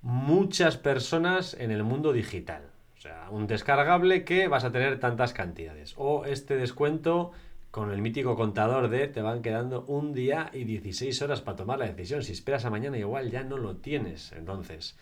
muchas 0.00 0.76
personas 0.76 1.54
en 1.54 1.72
el 1.72 1.82
mundo 1.82 2.12
digital. 2.12 2.73
Sea, 3.04 3.28
un 3.28 3.46
descargable 3.46 4.24
que 4.24 4.48
vas 4.48 4.64
a 4.64 4.72
tener 4.72 4.98
tantas 4.98 5.34
cantidades. 5.34 5.92
O 5.98 6.24
este 6.24 6.56
descuento 6.56 7.32
con 7.70 7.90
el 7.90 8.00
mítico 8.00 8.34
contador 8.34 8.88
de 8.88 9.08
te 9.08 9.20
van 9.20 9.42
quedando 9.42 9.84
un 9.84 10.14
día 10.14 10.48
y 10.54 10.64
16 10.64 11.20
horas 11.20 11.42
para 11.42 11.58
tomar 11.58 11.78
la 11.78 11.84
decisión. 11.84 12.22
Si 12.22 12.32
esperas 12.32 12.64
a 12.64 12.70
mañana 12.70 12.96
igual 12.96 13.30
ya 13.30 13.42
no 13.42 13.58
lo 13.58 13.76
tienes. 13.76 14.32
Entonces, 14.32 14.96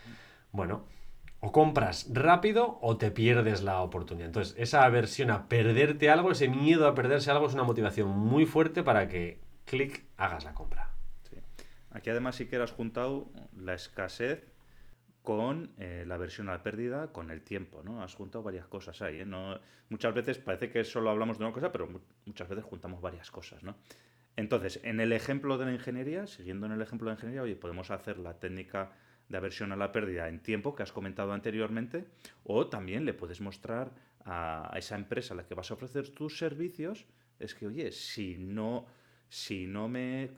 bueno, 0.51 0.85
o 1.39 1.53
compras 1.53 2.09
rápido 2.13 2.81
o 2.83 2.97
te 2.97 3.13
pierdes 3.13 3.63
la 3.63 3.81
oportunidad. 3.83 4.27
Entonces, 4.27 4.57
esa 4.59 4.83
aversión 4.83 5.31
a 5.31 5.47
perderte 5.47 6.11
algo, 6.11 6.33
ese 6.33 6.49
miedo 6.49 6.89
a 6.89 6.97
perderse 6.97 7.31
algo 7.31 7.47
es 7.47 7.55
una 7.55 7.63
motivación 7.63 8.09
muy 8.09 8.47
fuerte 8.47 8.83
para 8.83 9.07
que, 9.07 9.39
clic, 9.65 10.07
hagas 10.17 10.43
la 10.43 10.55
compra. 10.55 10.91
Aquí 11.93 12.11
además 12.11 12.35
sí 12.35 12.47
que 12.47 12.57
has 12.57 12.73
juntado 12.73 13.29
la 13.57 13.75
escasez 13.75 14.52
con 15.23 15.71
eh, 15.79 16.05
la 16.07 16.17
versión 16.17 16.49
a 16.49 16.53
la 16.53 16.63
pérdida, 16.63 17.13
con 17.13 17.31
el 17.31 17.43
tiempo, 17.43 17.83
¿no? 17.85 18.03
Has 18.03 18.15
juntado 18.15 18.43
varias 18.43 18.67
cosas 18.67 19.01
ahí, 19.03 19.21
¿eh? 19.21 19.25
No, 19.25 19.59
muchas 19.89 20.13
veces 20.15 20.39
parece 20.39 20.69
que 20.71 20.83
solo 20.85 21.11
hablamos 21.11 21.39
de 21.39 21.45
una 21.45 21.53
cosa, 21.53 21.71
pero 21.71 21.89
muchas 22.27 22.49
veces 22.49 22.65
juntamos 22.65 23.01
varias 23.01 23.31
cosas, 23.31 23.63
¿no? 23.63 23.77
Entonces, 24.35 24.81
en 24.83 24.99
el 25.01 25.13
ejemplo 25.13 25.59
de 25.59 25.67
la 25.67 25.73
ingeniería, 25.73 26.27
siguiendo 26.27 26.67
en 26.67 26.73
el 26.73 26.83
ejemplo 26.83 27.07
de 27.07 27.13
la 27.13 27.19
ingeniería, 27.19 27.43
oye, 27.43 27.55
podemos 27.55 27.91
hacer 27.91 28.19
la 28.19 28.39
técnica 28.41 28.93
de 29.29 29.37
aversión 29.37 29.73
a 29.73 29.77
la 29.77 29.93
pérdida 29.93 30.29
en 30.29 30.41
tiempo 30.41 30.75
que 30.75 30.83
has 30.83 30.93
comentado 30.93 31.33
anteriormente, 31.33 32.07
o 32.45 32.67
también 32.67 33.05
le 33.05 33.15
puedes 33.15 33.41
mostrar 33.41 33.93
a, 34.25 34.73
esa 34.77 34.97
empresa 34.97 35.35
a 35.35 35.37
la 35.37 35.47
que 35.47 35.55
vas 35.55 35.71
a 35.71 35.75
ofrecer 35.75 36.09
tus 36.09 36.39
servicios, 36.39 37.07
es 37.39 37.55
que, 37.55 37.67
oye, 37.67 37.93
si 37.93 38.37
no, 38.39 38.87
si 39.29 39.67
no 39.67 39.89
me 39.89 40.31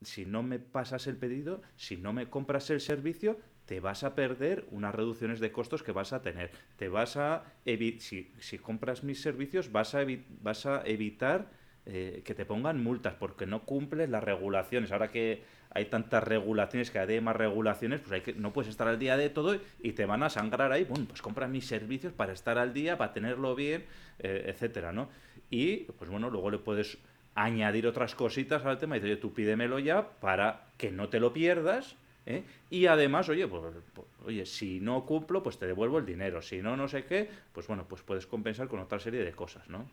si 0.00 0.24
no 0.24 0.44
me 0.44 0.60
pasas 0.60 1.08
el 1.08 1.16
pedido, 1.16 1.60
si 1.74 1.96
no 1.96 2.12
me 2.12 2.30
compras 2.30 2.70
el 2.70 2.80
servicio, 2.80 3.36
te 3.68 3.80
vas 3.80 4.02
a 4.02 4.14
perder 4.14 4.64
unas 4.70 4.94
reducciones 4.94 5.40
de 5.40 5.52
costos 5.52 5.82
que 5.82 5.92
vas 5.92 6.14
a 6.14 6.22
tener. 6.22 6.50
Te 6.78 6.88
vas 6.88 7.18
a 7.18 7.44
si, 7.66 8.32
si 8.40 8.58
compras 8.58 9.04
mis 9.04 9.20
servicios, 9.20 9.70
vas 9.70 9.94
a, 9.94 10.06
vas 10.40 10.64
a 10.64 10.80
evitar 10.86 11.50
eh, 11.84 12.22
que 12.24 12.34
te 12.34 12.46
pongan 12.46 12.82
multas 12.82 13.12
porque 13.12 13.44
no 13.44 13.66
cumples 13.66 14.08
las 14.08 14.24
regulaciones. 14.24 14.90
Ahora 14.90 15.10
que 15.10 15.42
hay 15.68 15.84
tantas 15.84 16.24
regulaciones, 16.24 16.90
que 16.90 16.98
hay 16.98 17.20
más 17.20 17.36
regulaciones, 17.36 18.00
pues 18.00 18.12
hay 18.12 18.20
que, 18.22 18.32
no 18.32 18.54
puedes 18.54 18.70
estar 18.70 18.88
al 18.88 18.98
día 18.98 19.18
de 19.18 19.28
todo 19.28 19.54
y 19.82 19.92
te 19.92 20.06
van 20.06 20.22
a 20.22 20.30
sangrar 20.30 20.72
ahí. 20.72 20.84
Bueno, 20.84 21.04
pues 21.06 21.20
compra 21.20 21.46
mis 21.46 21.66
servicios 21.66 22.14
para 22.14 22.32
estar 22.32 22.56
al 22.56 22.72
día, 22.72 22.96
para 22.96 23.12
tenerlo 23.12 23.54
bien, 23.54 23.84
eh, 24.18 24.44
etcétera, 24.46 24.92
¿no? 24.92 25.10
Y 25.50 25.84
pues 25.98 26.08
bueno, 26.08 26.30
luego 26.30 26.50
le 26.50 26.58
puedes 26.58 26.96
añadir 27.34 27.86
otras 27.86 28.14
cositas 28.14 28.64
al 28.64 28.78
tema 28.78 28.96
y 28.96 29.00
dices, 29.00 29.12
oye, 29.12 29.20
tú 29.20 29.34
pídemelo 29.34 29.78
ya 29.78 30.08
para 30.20 30.68
que 30.78 30.90
no 30.90 31.10
te 31.10 31.20
lo 31.20 31.34
pierdas 31.34 31.96
¿eh? 32.28 32.44
Y 32.70 32.86
además, 32.86 33.28
oye, 33.28 33.48
pues, 33.48 33.74
pues, 33.94 34.06
oye, 34.26 34.46
si 34.46 34.80
no 34.80 35.04
cumplo, 35.04 35.42
pues 35.42 35.58
te 35.58 35.66
devuelvo 35.66 35.98
el 35.98 36.06
dinero. 36.06 36.42
Si 36.42 36.60
no, 36.60 36.76
no 36.76 36.86
sé 36.86 37.04
qué, 37.04 37.28
pues 37.52 37.66
bueno, 37.66 37.86
pues 37.88 38.02
puedes 38.02 38.26
compensar 38.26 38.68
con 38.68 38.80
otra 38.80 39.00
serie 39.00 39.24
de 39.24 39.32
cosas, 39.32 39.68
¿no? 39.68 39.86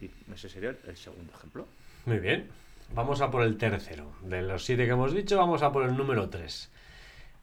Y 0.00 0.10
ese 0.32 0.48
sería 0.48 0.70
el 0.70 0.96
segundo 0.96 1.32
ejemplo. 1.34 1.66
Muy 2.06 2.18
bien. 2.18 2.48
Vamos 2.94 3.20
a 3.20 3.30
por 3.30 3.42
el 3.42 3.58
tercero. 3.58 4.10
De 4.22 4.40
los 4.40 4.64
siete 4.64 4.86
que 4.86 4.92
hemos 4.92 5.12
dicho, 5.12 5.36
vamos 5.36 5.62
a 5.62 5.70
por 5.70 5.84
el 5.84 5.96
número 5.96 6.30
tres. 6.30 6.70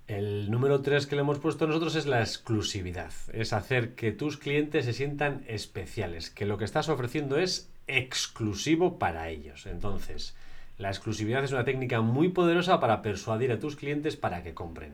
El 0.08 0.50
número 0.50 0.82
tres 0.82 1.06
que 1.06 1.16
le 1.16 1.22
hemos 1.22 1.40
puesto 1.40 1.68
nosotros 1.68 1.96
es 1.96 2.08
la 2.08 2.22
exclusividad. 2.22 3.12
Es 3.32 3.54
hacer 3.54 3.94
que 3.94 4.12
tus 4.12 4.38
clientes 4.38 4.86
se 4.86 4.94
sientan 4.94 5.44
especiales, 5.48 6.32
que 6.32 6.46
lo 6.46 6.58
que 6.58 6.66
estás 6.66 6.90
ofreciendo 6.90 7.38
es 7.38 7.70
exclusivo 7.88 8.98
para 8.98 9.30
ellos. 9.30 9.68
Entonces, 9.68 10.36
la 10.78 10.90
exclusividad 10.90 11.44
es 11.44 11.52
una 11.52 11.64
técnica 11.64 12.02
muy 12.02 12.30
poderosa 12.30 12.80
para 12.80 13.02
persuadir 13.02 13.52
a 13.52 13.60
tus 13.60 13.76
clientes 13.76 14.16
para 14.16 14.44
que 14.44 14.54
compren. 14.54 14.94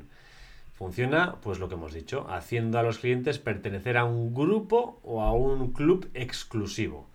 Funciona, 0.74 1.36
pues 1.42 1.60
lo 1.60 1.70
que 1.70 1.76
hemos 1.76 1.94
dicho, 1.94 2.28
haciendo 2.30 2.80
a 2.80 2.84
los 2.84 3.00
clientes 3.00 3.40
pertenecer 3.40 3.98
a 3.98 4.06
un 4.06 4.34
grupo 4.34 5.00
o 5.04 5.22
a 5.22 5.32
un 5.32 5.74
club 5.74 6.10
exclusivo. 6.14 7.08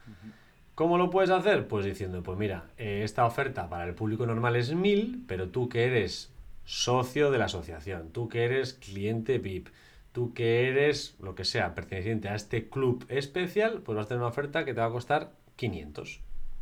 ¿Cómo 0.74 0.98
lo 0.98 1.10
puedes 1.10 1.30
hacer? 1.30 1.68
Pues 1.68 1.84
diciendo, 1.84 2.22
pues 2.22 2.38
mira, 2.38 2.66
eh, 2.76 3.00
esta 3.02 3.24
oferta 3.24 3.68
para 3.68 3.84
el 3.84 3.94
público 3.94 4.26
normal 4.26 4.56
es 4.56 4.74
1000, 4.74 5.24
pero 5.26 5.48
tú 5.48 5.68
que 5.68 5.86
eres 5.86 6.30
socio 6.64 7.30
de 7.30 7.38
la 7.38 7.46
asociación, 7.46 8.10
tú 8.10 8.28
que 8.28 8.44
eres 8.44 8.74
cliente 8.74 9.38
VIP, 9.38 9.68
tú 10.12 10.34
que 10.34 10.68
eres 10.68 11.16
lo 11.20 11.34
que 11.34 11.44
sea, 11.44 11.74
perteneciente 11.74 12.28
a 12.28 12.34
este 12.34 12.68
club 12.68 13.06
especial, 13.08 13.80
pues 13.82 13.96
vas 13.96 14.06
a 14.06 14.08
tener 14.08 14.20
una 14.20 14.28
oferta 14.28 14.64
que 14.64 14.74
te 14.74 14.80
va 14.80 14.86
a 14.86 14.90
costar 14.90 15.32
500, 15.56 16.20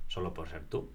solo 0.08 0.32
por 0.32 0.48
ser 0.48 0.64
tú. 0.64 0.90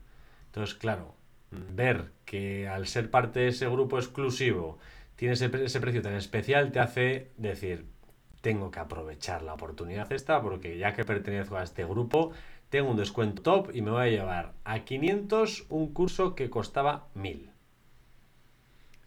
Entonces, 0.50 0.75
claro, 0.75 1.15
ver 1.51 2.12
que 2.25 2.68
al 2.68 2.88
ser 2.88 3.12
parte 3.12 3.41
de 3.41 3.48
ese 3.50 3.68
grupo 3.68 3.98
exclusivo 3.98 4.79
tiene 5.15 5.34
ese, 5.34 5.50
precio 5.50 6.01
tan 6.01 6.13
especial 6.13 6.72
te 6.72 6.79
hace 6.79 7.32
decir, 7.38 7.86
tengo 8.41 8.72
que 8.72 8.79
aprovechar 8.79 9.44
la 9.44 9.53
oportunidad 9.53 10.12
esta 10.12 10.41
porque 10.41 10.77
ya 10.77 10.94
que 10.94 11.03
pertenezco 11.03 11.58
a 11.58 11.63
este 11.63 11.86
grupo, 11.86 12.32
tengo 12.70 12.89
un 12.89 12.98
descuento 12.98 13.41
top 13.41 13.75
y 13.75 13.82
me 13.82 13.91
voy 13.91 14.03
a 14.03 14.10
llevar 14.10 14.53
a 14.63 14.79
500 14.86 15.65
un 15.70 15.94
curso 15.94 16.36
que 16.36 16.50
costaba 16.50 17.10
1000. 17.15 17.51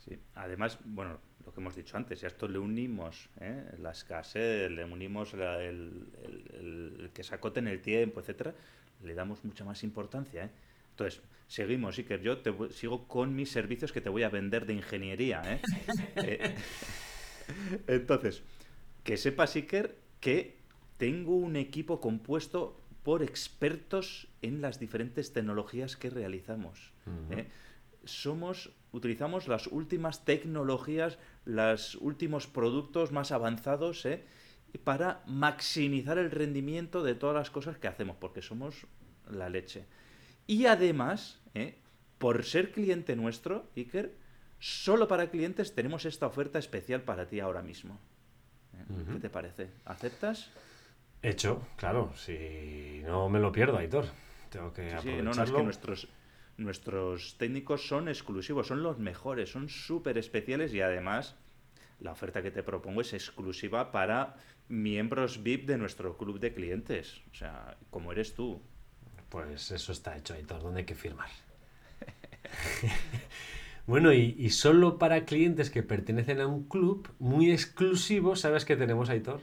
Sí, 0.04 0.18
además, 0.34 0.78
bueno, 0.84 1.18
lo 1.44 1.52
que 1.52 1.60
hemos 1.60 1.74
dicho 1.74 1.96
antes, 1.96 2.22
a 2.22 2.26
esto 2.26 2.46
le 2.46 2.58
unimos 2.58 3.30
¿eh? 3.40 3.64
la 3.78 3.92
escasez, 3.92 4.70
le 4.70 4.84
unimos 4.84 5.34
el, 5.34 6.08
el, 6.52 7.10
que 7.14 7.24
se 7.24 7.34
acote 7.34 7.60
en 7.60 7.68
el 7.68 7.80
tiempo, 7.80 8.20
etcétera, 8.20 8.54
le 9.02 9.14
damos 9.14 9.44
mucha 9.44 9.64
más 9.64 9.82
importancia. 9.82 10.44
¿eh? 10.44 10.50
Entonces, 10.92 11.22
seguimos, 11.48 11.98
Iker. 11.98 12.22
Yo 12.22 12.38
te 12.38 12.54
sigo 12.70 13.08
con 13.08 13.34
mis 13.34 13.50
servicios 13.50 13.92
que 13.92 14.00
te 14.00 14.08
voy 14.08 14.22
a 14.22 14.28
vender 14.28 14.66
de 14.66 14.74
ingeniería. 14.74 15.42
¿eh? 15.44 15.60
Eh, 16.16 16.56
entonces, 17.88 18.42
que 19.02 19.16
sepas, 19.16 19.56
Iker, 19.56 19.98
que 20.20 20.56
tengo 20.96 21.34
un 21.34 21.56
equipo 21.56 22.00
compuesto 22.00 22.80
por 23.02 23.22
expertos 23.22 24.28
en 24.42 24.62
las 24.62 24.78
diferentes 24.78 25.32
tecnologías 25.32 25.96
que 25.96 26.08
realizamos. 26.08 26.92
¿eh? 27.30 27.48
Somos, 28.04 28.70
utilizamos 28.92 29.48
las 29.48 29.66
últimas 29.66 30.24
tecnologías, 30.24 31.18
los 31.44 31.96
últimos 31.96 32.46
productos 32.46 33.10
más 33.10 33.32
avanzados, 33.32 34.06
para 34.84 35.22
maximizar 35.26 36.16
el 36.16 36.30
rendimiento 36.30 37.02
de 37.02 37.16
todas 37.16 37.34
las 37.34 37.50
cosas 37.50 37.76
que 37.76 37.88
hacemos, 37.88 38.16
porque 38.18 38.40
somos 38.40 38.86
la 39.28 39.48
leche. 39.48 39.84
Y 40.46 40.66
además, 40.66 41.40
¿eh? 41.54 41.78
por 42.18 42.44
ser 42.44 42.72
cliente 42.72 43.16
nuestro, 43.16 43.70
Iker, 43.76 44.14
solo 44.58 45.08
para 45.08 45.30
clientes 45.30 45.74
tenemos 45.74 46.04
esta 46.04 46.26
oferta 46.26 46.58
especial 46.58 47.02
para 47.02 47.28
ti 47.28 47.40
ahora 47.40 47.62
mismo. 47.62 47.98
¿Eh? 48.74 49.04
¿Qué 49.12 49.18
te 49.18 49.30
parece? 49.30 49.70
¿Aceptas? 49.84 50.50
Hecho, 51.22 51.66
claro. 51.76 52.12
Si 52.16 53.02
no 53.04 53.28
me 53.28 53.38
lo 53.38 53.52
pierdo, 53.52 53.78
Aitor. 53.78 54.06
Tengo 54.50 54.72
que 54.72 54.98
sí, 55.00 55.16
no, 55.22 55.32
no, 55.32 55.42
es 55.42 55.50
que 55.50 55.62
nuestros, 55.62 56.08
nuestros 56.58 57.38
técnicos 57.38 57.86
son 57.86 58.08
exclusivos, 58.08 58.66
son 58.66 58.82
los 58.82 58.98
mejores, 58.98 59.50
son 59.50 59.68
súper 59.68 60.18
especiales 60.18 60.74
y 60.74 60.80
además 60.80 61.36
la 62.00 62.12
oferta 62.12 62.42
que 62.42 62.50
te 62.50 62.62
propongo 62.62 63.00
es 63.00 63.14
exclusiva 63.14 63.92
para 63.92 64.36
miembros 64.68 65.42
VIP 65.42 65.66
de 65.66 65.78
nuestro 65.78 66.16
club 66.16 66.40
de 66.40 66.52
clientes. 66.52 67.22
O 67.32 67.34
sea, 67.34 67.76
como 67.90 68.12
eres 68.12 68.34
tú. 68.34 68.60
Pues 69.32 69.70
eso 69.70 69.92
está 69.92 70.14
hecho, 70.14 70.34
Aitor. 70.34 70.62
¿Dónde 70.62 70.80
hay 70.80 70.84
que 70.84 70.94
firmar? 70.94 71.30
bueno, 73.86 74.12
y, 74.12 74.36
y, 74.38 74.50
solo 74.50 74.98
para 74.98 75.24
clientes 75.24 75.70
que 75.70 75.82
pertenecen 75.82 76.38
a 76.42 76.46
un 76.46 76.64
club 76.64 77.08
muy 77.18 77.50
exclusivo, 77.50 78.36
¿sabes 78.36 78.66
qué 78.66 78.76
tenemos, 78.76 79.08
Aitor? 79.08 79.40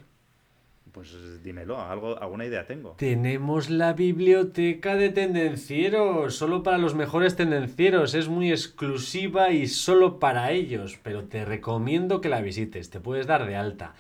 Pues 0.92 1.44
dímelo, 1.44 1.82
algo, 1.82 2.22
alguna 2.22 2.46
idea 2.46 2.68
tengo. 2.68 2.92
Tenemos 3.00 3.72
la 3.72 3.94
biblioteca 3.94 4.96
de 4.96 5.10
tendencieros, 5.10 6.36
solo 6.36 6.62
para 6.62 6.78
los 6.78 6.94
mejores 6.94 7.36
tendencieros. 7.36 8.14
Es 8.14 8.28
muy 8.28 8.52
exclusiva 8.52 9.50
y 9.50 9.66
solo 9.66 10.20
para 10.20 10.52
ellos, 10.52 11.00
pero 11.02 11.24
te 11.24 11.46
recomiendo 11.46 12.22
que 12.22 12.30
la 12.30 12.42
visites, 12.42 12.92
te 12.92 13.00
puedes 13.00 13.26
dar 13.26 13.48
de 13.48 13.56
alta. 13.56 13.96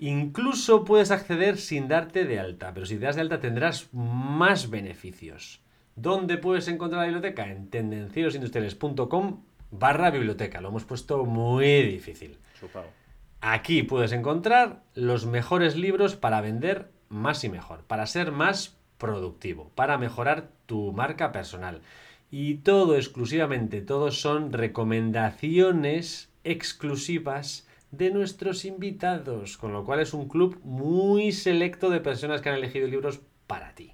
Incluso 0.00 0.84
puedes 0.84 1.10
acceder 1.10 1.58
sin 1.58 1.88
darte 1.88 2.24
de 2.24 2.38
alta, 2.38 2.72
pero 2.72 2.86
si 2.86 2.96
te 2.96 3.06
das 3.06 3.16
de 3.16 3.22
alta 3.22 3.40
tendrás 3.40 3.88
más 3.92 4.70
beneficios. 4.70 5.60
¿Dónde 5.96 6.38
puedes 6.38 6.68
encontrar 6.68 7.00
la 7.00 7.06
biblioteca? 7.06 7.50
En 7.50 7.68
tendencierosindustriales.com 7.68 9.42
barra 9.70 10.10
biblioteca. 10.10 10.60
Lo 10.60 10.68
hemos 10.68 10.84
puesto 10.84 11.24
muy 11.24 11.82
difícil. 11.82 12.38
Aquí 13.40 13.82
puedes 13.82 14.12
encontrar 14.12 14.82
los 14.94 15.26
mejores 15.26 15.76
libros 15.76 16.16
para 16.16 16.40
vender 16.40 16.90
más 17.08 17.42
y 17.44 17.48
mejor, 17.48 17.82
para 17.84 18.06
ser 18.06 18.32
más 18.32 18.76
productivo, 18.98 19.70
para 19.74 19.98
mejorar 19.98 20.50
tu 20.66 20.92
marca 20.92 21.32
personal. 21.32 21.80
Y 22.30 22.56
todo 22.56 22.96
exclusivamente, 22.96 23.80
todos 23.80 24.20
son 24.20 24.52
recomendaciones 24.52 26.30
exclusivas 26.44 27.67
de 27.90 28.10
nuestros 28.10 28.64
invitados, 28.64 29.56
con 29.56 29.72
lo 29.72 29.84
cual 29.84 30.00
es 30.00 30.12
un 30.14 30.28
club 30.28 30.60
muy 30.62 31.32
selecto 31.32 31.90
de 31.90 32.00
personas 32.00 32.40
que 32.40 32.48
han 32.48 32.56
elegido 32.56 32.86
libros 32.86 33.20
para 33.46 33.74
ti. 33.74 33.92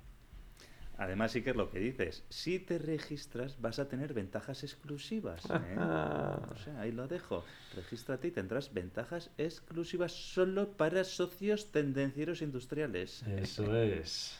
Además, 0.97 1.35
es 1.35 1.57
lo 1.57 1.71
que 1.71 1.81
dices. 1.81 2.25
Si 2.29 2.61
te 2.61 2.79
registras, 2.79 3.61
vas 3.61 3.79
a 3.79 3.89
tener 3.89 4.15
ventajas 4.15 4.63
exclusivas. 4.63 5.45
¿eh? 5.47 5.77
o 5.77 6.57
sea, 6.57 6.81
ahí 6.81 6.93
lo 6.93 7.09
dejo. 7.09 7.45
Regístrate 7.75 8.29
y 8.29 8.31
tendrás 8.31 8.73
ventajas 8.73 9.31
exclusivas 9.37 10.13
solo 10.13 10.77
para 10.77 11.03
socios 11.05 11.73
tendencieros 11.73 12.43
industriales. 12.43 13.25
Eso 13.27 13.77
es. 13.83 14.39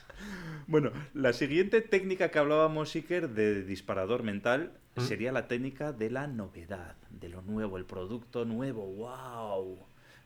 bueno, 0.67 0.91
la 1.13 1.33
siguiente 1.33 1.81
técnica 1.81 2.31
que 2.31 2.39
hablábamos, 2.39 2.95
Iker, 2.95 3.29
de 3.29 3.63
disparador 3.63 4.23
mental, 4.23 4.71
¿Mm? 4.95 5.01
sería 5.01 5.31
la 5.31 5.47
técnica 5.47 5.91
de 5.91 6.09
la 6.09 6.27
novedad, 6.27 6.95
de 7.09 7.29
lo 7.29 7.41
nuevo, 7.41 7.77
el 7.77 7.85
producto 7.85 8.45
nuevo. 8.45 8.85
¡Wow! 8.85 9.79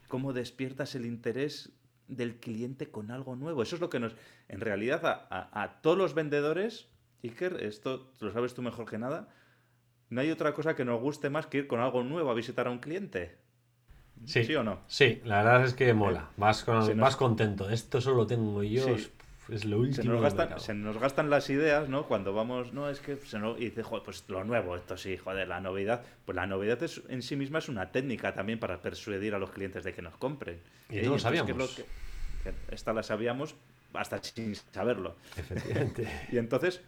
¿Cómo 0.07 0.33
despiertas 0.33 0.95
el 0.95 1.05
interés 1.05 1.71
del 2.09 2.35
cliente 2.35 2.89
con 2.89 3.11
algo 3.11 3.35
nuevo. 3.35 3.63
Eso 3.63 3.75
es 3.75 3.81
lo 3.81 3.89
que 3.89 3.99
nos... 3.99 4.15
En 4.49 4.59
realidad, 4.59 5.01
a, 5.03 5.79
todos 5.81 5.97
los 5.97 6.13
vendedores, 6.15 6.89
Iker, 7.23 7.63
esto 7.63 8.11
lo 8.19 8.33
sabes 8.33 8.53
tú 8.53 8.61
mejor 8.61 8.89
que 8.89 8.97
nada, 8.97 9.29
no 10.09 10.21
hay 10.21 10.31
otra 10.31 10.53
cosa 10.53 10.75
que 10.75 10.83
nos 10.83 10.99
guste 10.99 11.29
más 11.29 11.45
que 11.45 11.59
ir 11.59 11.67
con 11.67 11.79
algo 11.79 12.03
nuevo 12.03 12.31
a 12.31 12.33
visitar 12.33 12.67
a 12.67 12.71
un 12.71 12.79
cliente. 12.79 13.37
Sí, 14.25 14.53
o 14.55 14.63
no? 14.63 14.81
Sí, 14.87 15.21
la 15.23 15.43
verdad 15.43 15.63
es 15.63 15.73
que 15.75 15.93
mola. 15.93 16.29
Vas, 16.35 16.63
con, 16.65 16.99
contento. 17.17 17.69
Esto 17.69 18.01
solo 18.01 18.27
tengo 18.27 18.63
yo. 18.63 18.87
Es 19.51 19.65
lo 19.65 19.79
último. 19.79 20.03
Se 20.03 20.09
nos, 20.09 20.21
gastan, 20.21 20.59
se 20.59 20.73
nos, 20.73 20.97
gastan, 20.99 21.29
las 21.29 21.49
ideas, 21.49 21.89
¿no? 21.89 22.07
Cuando 22.07 22.33
vamos, 22.33 22.73
no, 22.73 22.89
es 22.89 22.99
que 22.99 23.15
se 23.15 23.39
nos, 23.39 23.59
y 23.59 23.65
dice, 23.65 23.83
joder, 23.83 24.03
pues 24.03 24.23
lo 24.27 24.43
nuevo, 24.43 24.75
esto 24.75 24.97
sí, 24.97 25.17
joder, 25.17 25.47
la 25.47 25.59
novedad. 25.59 26.03
Pues 26.25 26.35
la 26.35 26.45
novedad 26.45 26.81
es, 26.83 27.01
en 27.09 27.21
sí 27.21 27.35
misma 27.35 27.59
es 27.59 27.69
una 27.69 27.91
técnica 27.91 28.33
también 28.33 28.59
para 28.59 28.81
persuadir 28.81 29.33
a 29.35 29.39
los 29.39 29.51
clientes 29.51 29.83
de 29.83 29.93
que 29.93 30.01
nos 30.01 30.15
compren. 30.17 30.59
Y 30.89 31.01
no 31.01 31.11
lo 31.11 31.19
sabíamos. 31.19 31.75
Que, 31.75 32.53
esta 32.71 32.93
la 32.93 33.03
sabíamos 33.03 33.55
hasta 33.93 34.21
sin 34.23 34.55
saberlo. 34.55 35.15
Efectivamente. 35.35 36.07
y 36.31 36.37
entonces, 36.37 36.81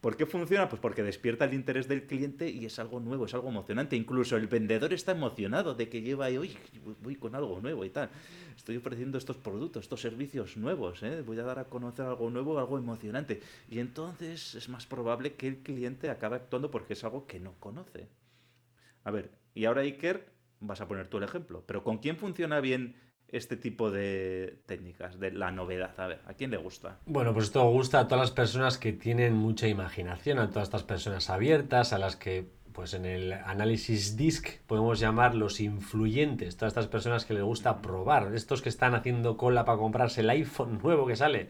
¿Por 0.00 0.16
qué 0.16 0.24
funciona? 0.24 0.66
Pues 0.68 0.80
porque 0.80 1.02
despierta 1.02 1.44
el 1.44 1.52
interés 1.52 1.86
del 1.86 2.06
cliente 2.06 2.48
y 2.48 2.64
es 2.64 2.78
algo 2.78 3.00
nuevo, 3.00 3.26
es 3.26 3.34
algo 3.34 3.50
emocionante. 3.50 3.96
Incluso 3.96 4.36
el 4.36 4.46
vendedor 4.46 4.94
está 4.94 5.12
emocionado 5.12 5.74
de 5.74 5.90
que 5.90 6.00
lleva 6.00 6.28
uy, 6.28 6.56
voy 7.02 7.16
con 7.16 7.34
algo 7.34 7.60
nuevo 7.60 7.84
y 7.84 7.90
tal. 7.90 8.08
Estoy 8.56 8.78
ofreciendo 8.78 9.18
estos 9.18 9.36
productos, 9.36 9.84
estos 9.84 10.00
servicios 10.00 10.56
nuevos, 10.56 11.02
¿eh? 11.02 11.22
voy 11.22 11.38
a 11.38 11.42
dar 11.42 11.58
a 11.58 11.64
conocer 11.64 12.06
algo 12.06 12.30
nuevo, 12.30 12.58
algo 12.58 12.78
emocionante. 12.78 13.42
Y 13.68 13.78
entonces 13.78 14.54
es 14.54 14.70
más 14.70 14.86
probable 14.86 15.34
que 15.34 15.48
el 15.48 15.58
cliente 15.58 16.08
acabe 16.08 16.36
actuando 16.36 16.70
porque 16.70 16.94
es 16.94 17.04
algo 17.04 17.26
que 17.26 17.38
no 17.38 17.54
conoce. 17.60 18.08
A 19.04 19.10
ver, 19.10 19.30
y 19.54 19.66
ahora 19.66 19.82
Iker, 19.82 20.30
vas 20.60 20.80
a 20.80 20.88
poner 20.88 21.08
tú 21.08 21.18
el 21.18 21.24
ejemplo, 21.24 21.62
pero 21.66 21.84
¿con 21.84 21.98
quién 21.98 22.16
funciona 22.16 22.60
bien 22.60 22.94
este 23.32 23.56
tipo 23.56 23.90
de 23.90 24.58
técnicas, 24.66 25.18
de 25.18 25.30
la 25.32 25.50
novedad? 25.50 25.98
A 25.98 26.06
ver, 26.06 26.20
¿a 26.26 26.34
quién 26.34 26.50
le 26.50 26.56
gusta? 26.56 26.98
Bueno, 27.06 27.32
pues 27.32 27.46
esto 27.46 27.68
gusta 27.70 28.00
a 28.00 28.08
todas 28.08 28.20
las 28.20 28.30
personas 28.30 28.78
que 28.78 28.92
tienen 28.92 29.34
mucha 29.34 29.68
imaginación, 29.68 30.38
a 30.38 30.50
todas 30.50 30.68
estas 30.68 30.82
personas 30.82 31.30
abiertas, 31.30 31.92
a 31.92 31.98
las 31.98 32.16
que 32.16 32.48
pues 32.72 32.94
en 32.94 33.04
el 33.04 33.32
análisis 33.32 34.16
DISC 34.16 34.60
podemos 34.66 35.00
llamar 35.00 35.34
los 35.34 35.60
influyentes, 35.60 36.56
todas 36.56 36.70
estas 36.70 36.86
personas 36.86 37.24
que 37.24 37.34
les 37.34 37.42
gusta 37.42 37.82
probar, 37.82 38.34
estos 38.34 38.62
que 38.62 38.68
están 38.68 38.94
haciendo 38.94 39.36
cola 39.36 39.64
para 39.64 39.78
comprarse 39.78 40.20
el 40.20 40.30
iPhone 40.30 40.78
nuevo 40.82 41.06
que 41.06 41.16
sale, 41.16 41.48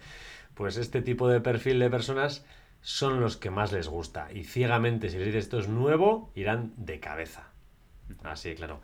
pues 0.55 0.77
este 0.77 1.03
tipo 1.03 1.29
de 1.29 1.41
perfil 1.41 1.79
de 1.79 1.91
personas 1.91 2.45
son 2.81 3.21
los 3.21 3.37
que 3.37 3.51
más 3.51 3.73
les 3.73 3.89
gusta 3.89 4.33
y 4.33 4.45
ciegamente 4.45 5.11
si 5.11 5.19
les 5.19 5.27
dices 5.27 5.45
esto 5.45 5.59
es 5.59 5.69
nuevo, 5.69 6.33
irán 6.35 6.73
de 6.77 6.99
cabeza. 7.01 7.51
Así, 8.25 8.55
claro. 8.55 8.81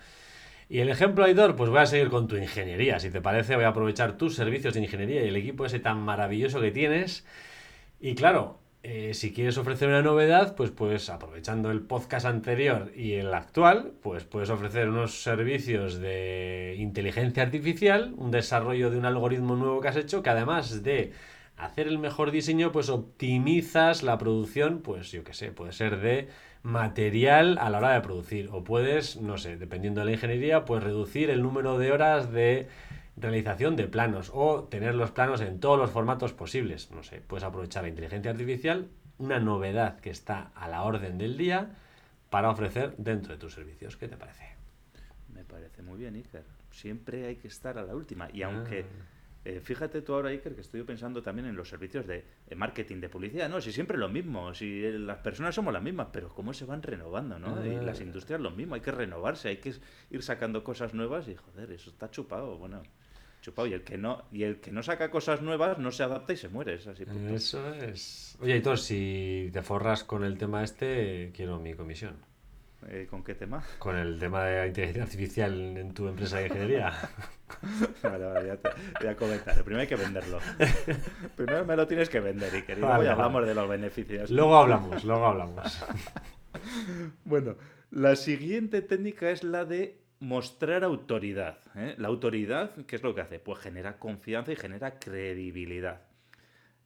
Y 0.69 0.81
el 0.81 0.89
ejemplo, 0.89 1.25
Aitor, 1.25 1.55
pues 1.55 1.71
voy 1.71 1.79
a 1.79 1.87
seguir 1.87 2.09
con 2.09 2.27
tu 2.27 2.37
ingeniería. 2.37 2.99
Si 2.99 3.11
te 3.11 3.21
parece, 3.21 3.55
voy 3.55 3.65
a 3.65 3.69
aprovechar 3.69 4.17
tus 4.19 4.35
servicios 4.35 4.75
de 4.75 4.81
ingeniería 4.81 5.25
y 5.25 5.29
el 5.29 5.37
equipo 5.37 5.65
ese 5.65 5.79
tan 5.79 6.01
maravilloso 6.01 6.61
que 6.61 6.73
tienes. 6.73 7.25
Y 8.01 8.17
claro, 8.17 8.59
eh, 8.83 9.15
si 9.15 9.33
quieres 9.33 9.59
ofrecer 9.59 9.89
una 9.89 10.03
novedad, 10.03 10.57
pues 10.57 10.71
pues 10.71 11.09
aprovechando 11.09 11.71
el 11.71 11.81
podcast 11.83 12.27
anterior 12.27 12.93
y 12.95 13.15
el 13.15 13.33
actual, 13.35 13.95
pues 14.03 14.25
puedes 14.25 14.51
ofrecer 14.51 14.89
unos 14.89 15.23
servicios 15.23 15.99
de 16.01 16.77
inteligencia 16.79 17.43
artificial, 17.45 18.15
un 18.17 18.31
desarrollo 18.31 18.91
de 18.91 18.99
un 18.99 19.07
algoritmo 19.07 19.57
nuevo 19.57 19.81
que 19.81 19.89
has 19.89 19.97
hecho, 19.97 20.23
que 20.23 20.31
además 20.31 20.83
de 20.83 21.13
hacer 21.57 21.89
el 21.89 21.99
mejor 21.99 22.31
diseño, 22.31 22.71
pues 22.71 22.89
optimizas 22.89 24.03
la 24.03 24.19
producción, 24.19 24.83
pues 24.83 25.11
yo 25.11 25.25
qué 25.25 25.33
sé, 25.33 25.53
puede 25.53 25.73
ser 25.73 26.01
de 26.01 26.29
material 26.67 27.59
a 27.59 27.71
la 27.71 27.79
hora 27.79 27.93
de 27.95 28.01
producir. 28.01 28.49
O 28.53 28.65
puedes, 28.65 29.17
no 29.17 29.39
sé, 29.39 29.57
dependiendo 29.57 30.01
de 30.01 30.07
la 30.07 30.13
ingeniería, 30.13 30.65
pues 30.65 30.83
reducir 30.83 31.31
el 31.31 31.41
número 31.43 31.79
de 31.79 31.93
horas 31.93 32.33
de 32.33 32.69
realización 33.17 33.77
de 33.77 33.87
planos 33.87 34.31
o 34.35 34.65
tener 34.65 34.95
los 34.95 35.13
planos 35.13 35.41
en 35.41 35.61
todos 35.61 35.79
los 35.79 35.91
formatos 35.91 36.33
posibles. 36.33 36.91
No 36.91 37.03
sé, 37.05 37.23
puedes 37.27 37.45
aprovechar 37.45 37.85
la 37.85 37.89
inteligencia 37.89 38.33
artificial, 38.33 38.89
una 39.19 39.39
novedad 39.39 40.01
que 40.01 40.11
está 40.11 40.51
a 40.55 40.69
la 40.69 40.83
orden 40.83 41.19
del 41.19 41.39
día 41.39 41.71
para 42.31 42.51
ofrecer 42.51 42.95
dentro 42.99 43.33
de 43.33 43.39
tus 43.39 43.55
servicios. 43.55 43.97
¿Qué 43.97 44.09
te 44.09 44.17
parece? 44.17 44.45
Me 45.33 45.45
parece 45.45 45.83
muy 45.83 45.99
bien, 45.99 46.17
Iker. 46.17 46.45
Siempre 46.73 47.27
hay 47.27 47.37
que 47.37 47.49
estar 47.49 47.79
a 47.79 47.85
la 47.85 47.95
última. 47.95 48.29
Y 48.33 48.43
aunque... 48.43 48.81
Ah. 48.81 49.16
Eh, 49.47 49.61
fíjate 49.61 50.03
tú 50.03 50.13
ahora, 50.13 50.31
Iker, 50.31 50.57
que 50.57 50.61
estoy 50.61 50.83
pensando 50.83 51.23
también 51.23 51.47
en 51.47 51.55
los 51.55 51.69
servicios 51.69 52.05
de, 52.05 52.25
marketing, 52.57 52.97
de 52.97 53.09
publicidad, 53.09 53.49
¿no? 53.49 53.61
Si 53.61 53.71
siempre 53.71 53.97
lo 53.97 54.09
mismo, 54.09 54.53
si 54.53 54.85
eh, 54.85 54.99
las 54.99 55.19
personas 55.19 55.55
somos 55.55 55.73
las 55.73 55.85
mismas, 55.85 56.09
pero 56.13 56.31
cómo 56.31 56.53
se 56.53 56.65
van 56.65 56.83
renovando, 56.83 57.39
¿no? 57.39 57.65
Y 57.65 57.77
las 57.77 58.01
ah. 58.01 58.03
industrias 58.03 58.41
lo 58.41 58.51
mismo, 58.51 58.75
hay 58.75 58.81
que 58.81 58.91
renovarse, 58.91 59.51
hay 59.51 59.59
que 59.59 59.73
ir 60.11 60.23
sacando 60.25 60.65
cosas 60.65 60.95
nuevas 60.95 61.29
y, 61.29 61.37
joder, 61.37 61.71
eso 61.71 61.91
está 61.91 62.11
chupado, 62.11 62.59
bueno, 62.59 62.83
chupado. 63.41 63.69
Y 63.69 63.75
el 63.75 63.85
que 63.85 63.97
no, 63.97 64.25
y 64.33 64.43
el 64.43 64.59
que 64.59 64.73
no 64.73 64.83
saca 64.83 65.13
cosas 65.13 65.41
nuevas 65.43 65.79
no 65.79 65.93
se 65.93 66.03
adapta 66.03 66.33
y 66.33 66.37
se 66.37 66.49
muere, 66.49 66.75
es 66.75 66.89
así. 66.89 67.05
Eso 67.31 67.73
es. 67.73 68.37
Oye, 68.41 68.57
Hitor, 68.57 68.79
si 68.79 69.49
te 69.53 69.63
forras 69.63 70.03
con 70.03 70.25
el 70.25 70.39
tema 70.39 70.65
este, 70.65 71.31
quiero 71.33 71.61
mi 71.61 71.75
comisión. 71.75 72.17
Eh, 72.89 73.07
¿Con 73.09 73.25
qué 73.25 73.35
tema? 73.35 73.63
Con 73.79 73.97
el 73.97 74.19
tema 74.19 74.45
de 74.45 74.59
la 74.59 74.67
inteligencia 74.67 75.03
artificial 75.03 75.53
en 75.77 75.95
tu 75.95 76.09
empresa 76.09 76.39
de 76.39 76.47
ingeniería. 76.47 76.93
vale, 78.03 78.25
vale, 78.25 78.47
ya 78.47 78.57
te 78.57 78.69
voy 79.01 79.09
a 79.09 79.17
comentar. 79.17 79.55
Primero 79.63 79.81
hay 79.81 79.87
que 79.87 79.97
venderlo. 79.97 80.39
Primero 81.37 81.65
me 81.65 81.77
lo 81.77 81.87
tienes 81.87 82.09
que 82.09 82.21
vender 82.21 82.55
y 82.55 82.63
querido, 82.63 82.89
vale, 82.89 83.09
hablamos 83.09 83.47
de 83.47 83.55
los 83.55 83.69
beneficios. 83.69 84.31
Luego 84.31 84.57
hablamos, 84.57 85.05
luego 85.05 85.27
hablamos. 85.27 85.85
bueno, 87.25 87.57
la 87.91 88.17
siguiente 88.17 88.83
técnica 88.83 89.31
es 89.31 89.43
la 89.43 89.65
de 89.65 90.01
mostrar 90.21 90.85
autoridad. 90.85 91.59
¿eh? 91.75 91.95
La 91.99 92.09
autoridad, 92.09 92.75
¿qué 92.87 92.97
es 92.97 93.03
lo 93.03 93.15
que 93.15 93.21
hace? 93.21 93.39
Pues 93.39 93.59
genera 93.59 93.99
confianza 93.99 94.53
y 94.53 94.57
genera 94.57 94.99
credibilidad. 94.99 96.03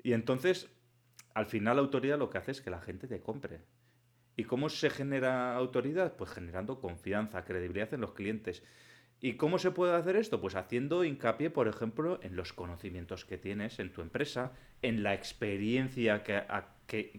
Y 0.03 0.13
entonces, 0.13 0.69
al 1.35 1.47
final 1.47 1.77
la 1.77 1.83
autoridad 1.83 2.19
lo 2.19 2.31
que 2.31 2.39
hace 2.39 2.53
es 2.53 2.61
que 2.61 2.71
la 2.71 2.81
gente 2.81 3.07
te 3.07 3.21
compre. 3.21 3.61
¿Y 4.41 4.45
cómo 4.45 4.71
se 4.71 4.89
genera 4.89 5.55
autoridad? 5.55 6.17
Pues 6.17 6.31
generando 6.31 6.81
confianza, 6.81 7.45
credibilidad 7.45 7.93
en 7.93 8.01
los 8.01 8.13
clientes. 8.13 8.63
¿Y 9.21 9.35
cómo 9.35 9.59
se 9.59 9.71
puede 9.71 9.95
hacer 9.95 10.17
esto? 10.17 10.41
Pues 10.41 10.55
haciendo 10.55 11.05
hincapié, 11.05 11.51
por 11.51 11.69
ejemplo, 11.69 12.19
en 12.23 12.37
los 12.37 12.55
conocimientos 12.55 13.27
que 13.27 13.37
tienes 13.37 13.79
en 13.81 13.93
tu 13.93 14.01
empresa, 14.01 14.53
en 14.81 15.03
la 15.03 15.13
experiencia 15.13 16.23
que, 16.23 16.43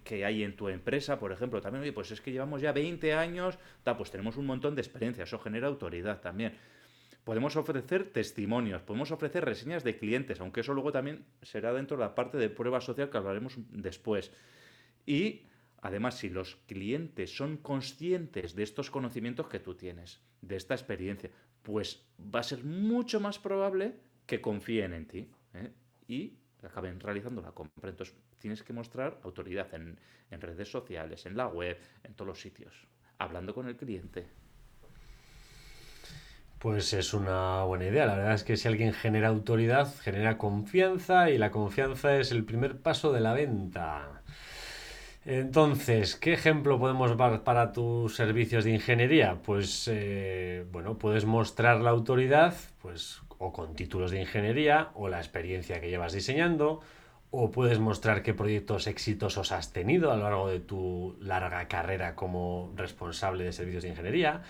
que, 0.04 0.26
hay 0.26 0.42
en 0.42 0.56
tu 0.56 0.70
empresa, 0.70 1.20
por 1.20 1.32
ejemplo. 1.32 1.62
También, 1.62 1.84
oye, 1.84 1.94
pues 1.94 2.10
es 2.10 2.22
que 2.22 2.32
llevamos 2.32 2.60
ya 2.60 2.72
20 2.72 3.14
años, 3.14 3.60
pues 3.96 4.10
tenemos 4.10 4.36
un 4.38 4.48
montón 4.48 4.74
de 4.74 4.82
experiencia, 4.82 5.26
eso 5.26 5.38
genera 5.38 5.68
autoridad 5.68 6.22
también. 6.22 6.56
Podemos 7.24 7.56
ofrecer 7.56 8.06
testimonios, 8.06 8.82
podemos 8.82 9.12
ofrecer 9.12 9.46
reseñas 9.46 9.84
de 9.84 9.96
clientes, 9.96 10.42
aunque 10.42 10.62
eso 10.62 10.74
luego 10.74 10.92
también 10.92 11.24
será 11.44 11.72
dentro 11.72 11.98
de 11.98 12.04
la 12.04 12.16
parte 12.16 12.40
de 12.40 12.50
prueba 12.50 12.82
social 12.82 13.12
que 13.12 13.18
hablaremos 13.18 13.60
después. 13.70 14.32
Y 15.06 15.44
además, 15.82 16.18
si 16.18 16.30
los 16.30 16.56
clientes 16.68 17.36
son 17.36 17.58
conscientes 17.58 18.56
de 18.56 18.64
estos 18.64 18.90
conocimientos 18.90 19.48
que 19.48 19.60
tú 19.60 19.76
tienes, 19.76 20.22
de 20.42 20.56
esta 20.56 20.74
experiencia, 20.74 21.30
pues 21.62 22.06
va 22.20 22.40
a 22.40 22.44
ser 22.44 22.64
mucho 22.64 23.20
más 23.20 23.40
probable 23.40 23.96
que 24.26 24.42
confíen 24.42 24.94
en 24.94 25.08
ti 25.08 25.32
¿eh? 25.54 25.72
y 26.08 26.38
acaben 26.64 27.00
realizando 27.00 27.42
la 27.42 27.52
compra. 27.52 27.90
Entonces 27.90 28.16
tienes 28.38 28.64
que 28.64 28.74
mostrar 28.74 29.20
autoridad 29.24 29.74
en, 29.74 30.00
en 30.30 30.42
redes 30.42 30.70
sociales, 30.70 31.26
en 31.26 31.38
la 31.38 31.48
web, 31.48 31.78
en 32.04 32.14
todos 32.14 32.28
los 32.28 32.42
sitios, 32.42 32.88
hablando 33.18 33.54
con 33.54 33.68
el 33.68 33.76
cliente. 33.76 34.28
Pues 36.62 36.94
es 36.94 37.16
una 37.16 37.64
buena 37.64 37.86
idea. 37.86 38.06
La 38.06 38.16
verdad 38.16 38.36
es 38.36 38.44
que 38.44 38.56
si 38.56 38.68
alguien 38.68 38.94
genera 38.94 39.30
autoridad, 39.30 39.92
genera 40.02 40.38
confianza 40.38 41.32
y 41.32 41.40
la 41.40 41.50
confianza 41.50 42.18
es 42.18 42.32
el 42.32 42.46
primer 42.46 42.80
paso 42.80 43.12
de 43.12 43.20
la 43.20 43.34
venta. 43.34 44.22
Entonces, 45.26 46.16
¿qué 46.16 46.34
ejemplo 46.34 46.80
podemos 46.80 47.16
dar 47.16 47.44
para 47.44 47.74
tus 47.74 48.16
servicios 48.16 48.64
de 48.64 48.72
ingeniería? 48.72 49.38
Pues, 49.44 49.88
eh, 49.92 50.66
bueno, 50.72 50.98
puedes 50.98 51.26
mostrar 51.26 51.80
la 51.80 51.92
autoridad, 51.92 52.56
pues, 52.82 53.22
o 53.38 53.54
con 53.54 53.76
títulos 53.76 54.10
de 54.10 54.20
ingeniería, 54.20 54.90
o 54.96 55.10
la 55.10 55.20
experiencia 55.20 55.80
que 55.80 55.90
llevas 55.90 56.14
diseñando, 56.14 56.82
o 57.30 57.52
puedes 57.52 57.78
mostrar 57.78 58.24
qué 58.24 58.34
proyectos 58.34 58.88
exitosos 58.88 59.52
has 59.52 59.72
tenido 59.72 60.12
a 60.12 60.18
lo 60.18 60.24
largo 60.24 60.50
de 60.50 60.60
tu 60.60 61.16
larga 61.22 61.68
carrera 61.68 62.16
como 62.16 62.74
responsable 62.76 63.44
de 63.44 63.54
servicios 63.54 63.84
de 63.84 63.90
ingeniería, 63.90 64.42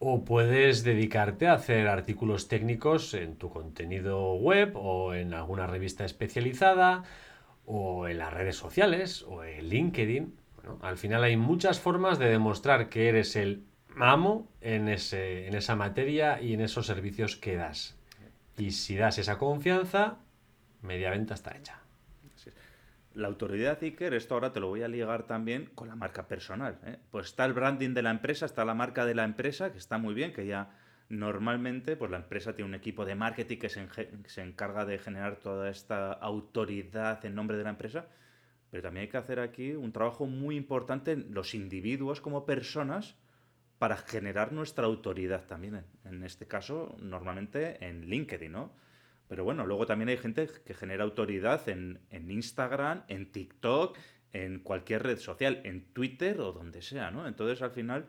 o 0.00 0.22
puedes 0.24 0.84
dedicarte 0.84 1.48
a 1.48 1.54
hacer 1.54 1.88
artículos 1.88 2.46
técnicos 2.46 3.14
en 3.14 3.36
tu 3.36 3.48
contenido 3.48 4.34
web 4.34 4.72
o 4.76 5.14
en 5.14 5.32
alguna 5.32 5.66
revista 5.66 6.04
especializada 6.04 7.04
o 7.68 8.08
en 8.08 8.18
las 8.18 8.32
redes 8.32 8.56
sociales 8.56 9.24
o 9.28 9.44
en 9.44 9.68
LinkedIn. 9.68 10.34
Bueno, 10.56 10.78
al 10.82 10.96
final 10.96 11.22
hay 11.22 11.36
muchas 11.36 11.78
formas 11.78 12.18
de 12.18 12.28
demostrar 12.28 12.88
que 12.88 13.08
eres 13.10 13.36
el 13.36 13.64
amo 14.00 14.48
en, 14.62 14.88
ese, 14.88 15.46
en 15.46 15.54
esa 15.54 15.76
materia 15.76 16.40
y 16.40 16.54
en 16.54 16.62
esos 16.62 16.86
servicios 16.86 17.36
que 17.36 17.56
das. 17.56 17.96
Y 18.56 18.70
si 18.70 18.96
das 18.96 19.18
esa 19.18 19.36
confianza, 19.36 20.16
media 20.80 21.10
venta 21.10 21.34
está 21.34 21.56
hecha. 21.56 21.80
La 23.14 23.28
autoridad 23.28 23.82
Iker, 23.82 24.14
esto 24.14 24.34
ahora 24.34 24.52
te 24.52 24.60
lo 24.60 24.68
voy 24.68 24.82
a 24.82 24.88
ligar 24.88 25.24
también 25.24 25.66
con 25.74 25.88
la 25.88 25.96
marca 25.96 26.26
personal. 26.26 26.78
¿eh? 26.86 26.98
Pues 27.10 27.26
está 27.26 27.44
el 27.44 27.52
branding 27.52 27.92
de 27.92 28.02
la 28.02 28.10
empresa, 28.10 28.46
está 28.46 28.64
la 28.64 28.74
marca 28.74 29.04
de 29.04 29.14
la 29.14 29.24
empresa, 29.24 29.72
que 29.72 29.78
está 29.78 29.98
muy 29.98 30.14
bien, 30.14 30.32
que 30.32 30.46
ya 30.46 30.70
Normalmente, 31.10 31.96
pues 31.96 32.10
la 32.10 32.18
empresa 32.18 32.54
tiene 32.54 32.68
un 32.68 32.74
equipo 32.74 33.06
de 33.06 33.14
marketing 33.14 33.56
que 33.56 33.70
se, 33.70 34.42
encarga 34.42 34.84
de 34.84 34.98
generar 34.98 35.36
toda 35.36 35.70
esta 35.70 36.12
autoridad 36.12 37.24
en 37.24 37.34
nombre 37.34 37.56
de 37.56 37.64
la 37.64 37.70
empresa, 37.70 38.08
pero 38.70 38.82
también 38.82 39.02
hay 39.04 39.08
que 39.08 39.16
hacer 39.16 39.40
aquí 39.40 39.72
un 39.72 39.92
trabajo 39.92 40.26
muy 40.26 40.56
importante 40.56 41.12
en 41.12 41.32
los 41.32 41.54
individuos 41.54 42.20
como 42.20 42.44
personas 42.44 43.16
para 43.78 43.96
generar 43.96 44.52
nuestra 44.52 44.84
autoridad 44.84 45.46
también. 45.46 45.82
En, 46.04 46.24
este 46.24 46.46
caso, 46.46 46.94
normalmente 47.00 47.82
en 47.82 48.10
LinkedIn, 48.10 48.52
¿no? 48.52 48.74
Pero 49.28 49.44
bueno, 49.44 49.66
luego 49.66 49.86
también 49.86 50.10
hay 50.10 50.18
gente 50.18 50.46
que 50.66 50.74
genera 50.74 51.04
autoridad 51.04 51.66
en, 51.70 52.00
Instagram, 52.10 53.04
en 53.08 53.32
TikTok, 53.32 53.96
en 54.34 54.58
cualquier 54.58 55.04
red 55.04 55.18
social, 55.18 55.62
en 55.64 55.84
Twitter 55.94 56.38
o 56.40 56.52
donde 56.52 56.82
sea, 56.82 57.10
¿no? 57.10 57.26
Entonces, 57.26 57.62
al 57.62 57.70
final, 57.70 58.06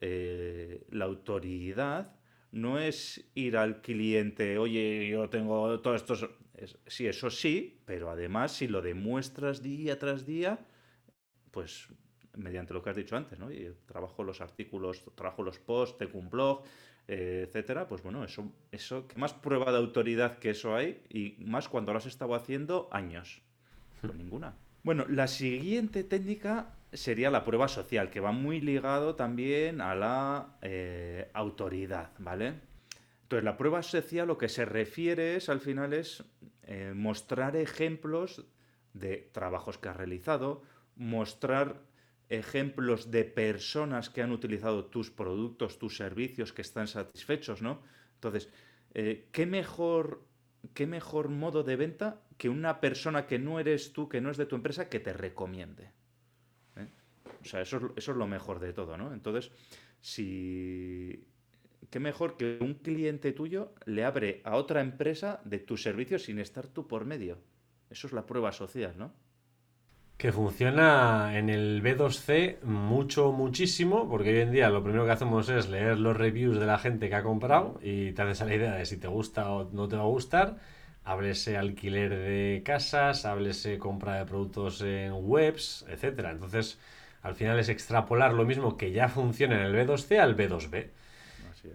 eh, 0.00 0.84
la 0.90 1.06
autoridad 1.06 2.14
no 2.52 2.78
es 2.78 3.24
ir 3.34 3.56
al 3.56 3.80
cliente, 3.80 4.58
oye, 4.58 5.08
yo 5.08 5.28
tengo 5.28 5.80
todos 5.80 6.02
estos... 6.02 6.30
sí, 6.86 7.06
eso 7.06 7.30
sí, 7.30 7.80
pero 7.84 8.10
además 8.10 8.52
si 8.52 8.68
lo 8.68 8.82
demuestras 8.82 9.62
día 9.62 9.98
tras 9.98 10.26
día, 10.26 10.58
pues 11.50 11.88
mediante 12.36 12.72
lo 12.74 12.82
que 12.82 12.90
has 12.90 12.96
dicho 12.96 13.16
antes, 13.16 13.38
¿no? 13.38 13.50
Y 13.50 13.74
trabajo 13.86 14.22
los 14.22 14.40
artículos, 14.40 15.04
trabajo 15.14 15.42
los 15.42 15.58
posts, 15.58 15.98
tengo 15.98 16.18
un 16.18 16.30
blog, 16.30 16.62
eh, 17.08 17.44
etcétera, 17.46 17.88
pues 17.88 18.02
bueno, 18.02 18.24
eso, 18.24 18.52
eso, 18.70 19.06
más 19.16 19.34
prueba 19.34 19.72
de 19.72 19.78
autoridad 19.78 20.38
que 20.38 20.50
eso 20.50 20.74
hay? 20.74 21.02
Y 21.08 21.36
más 21.44 21.68
cuando 21.68 21.92
lo 21.92 21.98
has 21.98 22.06
estado 22.06 22.34
haciendo 22.34 22.88
años. 22.92 23.42
Pues 24.00 24.14
ninguna. 24.14 24.54
Bueno, 24.82 25.06
la 25.08 25.28
siguiente 25.28 26.02
técnica 26.02 26.74
sería 26.92 27.30
la 27.30 27.44
prueba 27.44 27.68
social, 27.68 28.10
que 28.10 28.20
va 28.20 28.32
muy 28.32 28.60
ligado 28.60 29.14
también 29.14 29.80
a 29.80 29.94
la 29.94 30.56
eh, 30.60 31.30
autoridad, 31.34 32.10
¿vale? 32.18 32.54
Entonces, 33.22 33.44
la 33.44 33.56
prueba 33.56 33.82
social 33.82 34.26
lo 34.26 34.38
que 34.38 34.48
se 34.48 34.64
refiere 34.64 35.36
es, 35.36 35.48
al 35.48 35.60
final, 35.60 35.92
es 35.92 36.24
eh, 36.64 36.92
mostrar 36.94 37.56
ejemplos 37.56 38.44
de 38.92 39.30
trabajos 39.32 39.78
que 39.78 39.88
has 39.88 39.96
realizado, 39.96 40.62
mostrar 40.96 41.80
ejemplos 42.28 43.10
de 43.10 43.24
personas 43.24 44.10
que 44.10 44.22
han 44.22 44.32
utilizado 44.32 44.86
tus 44.86 45.10
productos, 45.10 45.78
tus 45.78 45.96
servicios, 45.96 46.52
que 46.52 46.62
están 46.62 46.88
satisfechos, 46.88 47.62
¿no? 47.62 47.82
Entonces, 48.14 48.48
eh, 48.94 49.28
¿qué, 49.32 49.46
mejor, 49.46 50.24
¿qué 50.74 50.86
mejor 50.86 51.28
modo 51.28 51.62
de 51.62 51.76
venta 51.76 52.20
que 52.38 52.48
una 52.48 52.80
persona 52.80 53.26
que 53.26 53.38
no 53.38 53.60
eres 53.60 53.92
tú, 53.92 54.08
que 54.08 54.20
no 54.20 54.30
es 54.30 54.36
de 54.36 54.46
tu 54.46 54.56
empresa, 54.56 54.88
que 54.88 55.00
te 55.00 55.12
recomiende? 55.12 55.90
O 57.42 57.44
sea, 57.44 57.60
eso, 57.60 57.92
es 57.96 58.08
lo 58.08 58.26
mejor 58.26 58.60
de 58.60 58.72
todo, 58.72 58.96
¿no? 58.96 59.12
Entonces, 59.12 59.50
si... 60.00 61.26
¿Qué 61.90 62.00
mejor 62.00 62.36
que 62.36 62.58
un 62.60 62.74
cliente 62.74 63.32
tuyo 63.32 63.74
le 63.84 64.04
abre 64.04 64.40
a 64.44 64.56
otra 64.56 64.80
empresa 64.80 65.42
de 65.44 65.58
tus 65.58 65.82
servicios 65.82 66.22
sin 66.22 66.38
estar 66.38 66.68
tú 66.68 66.88
por 66.88 67.04
medio? 67.04 67.38
Eso 67.90 68.06
es 68.06 68.14
la 68.14 68.24
prueba 68.24 68.52
social, 68.52 68.94
¿no? 68.96 69.12
Que 70.22 70.30
funciona 70.30 71.36
en 71.36 71.50
el 71.50 71.82
B2C 71.82 72.62
mucho, 72.62 73.32
muchísimo, 73.32 74.08
porque 74.08 74.32
hoy 74.32 74.42
en 74.42 74.52
día 74.52 74.70
lo 74.70 74.84
primero 74.84 75.04
que 75.04 75.10
hacemos 75.10 75.48
es 75.48 75.68
leer 75.68 75.98
los 75.98 76.16
reviews 76.16 76.60
de 76.60 76.66
la 76.66 76.78
gente 76.78 77.08
que 77.08 77.16
ha 77.16 77.24
comprado 77.24 77.80
y 77.82 78.12
te 78.12 78.22
haces 78.22 78.46
la 78.46 78.54
idea 78.54 78.74
de 78.74 78.86
si 78.86 78.98
te 78.98 79.08
gusta 79.08 79.50
o 79.50 79.68
no 79.72 79.88
te 79.88 79.96
va 79.96 80.02
a 80.02 80.06
gustar. 80.06 80.58
Háblese 81.02 81.56
alquiler 81.56 82.10
de 82.10 82.62
casas, 82.64 83.24
háblese 83.24 83.78
compra 83.78 84.18
de 84.18 84.24
productos 84.24 84.80
en 84.82 85.12
webs, 85.12 85.84
etcétera. 85.88 86.30
Entonces, 86.30 86.78
al 87.22 87.34
final 87.34 87.58
es 87.58 87.68
extrapolar 87.68 88.32
lo 88.32 88.44
mismo 88.44 88.76
que 88.76 88.92
ya 88.92 89.08
funciona 89.08 89.56
en 89.56 89.74
el 89.74 89.74
B2C 89.74 90.20
al 90.20 90.36
B2B. 90.36 90.86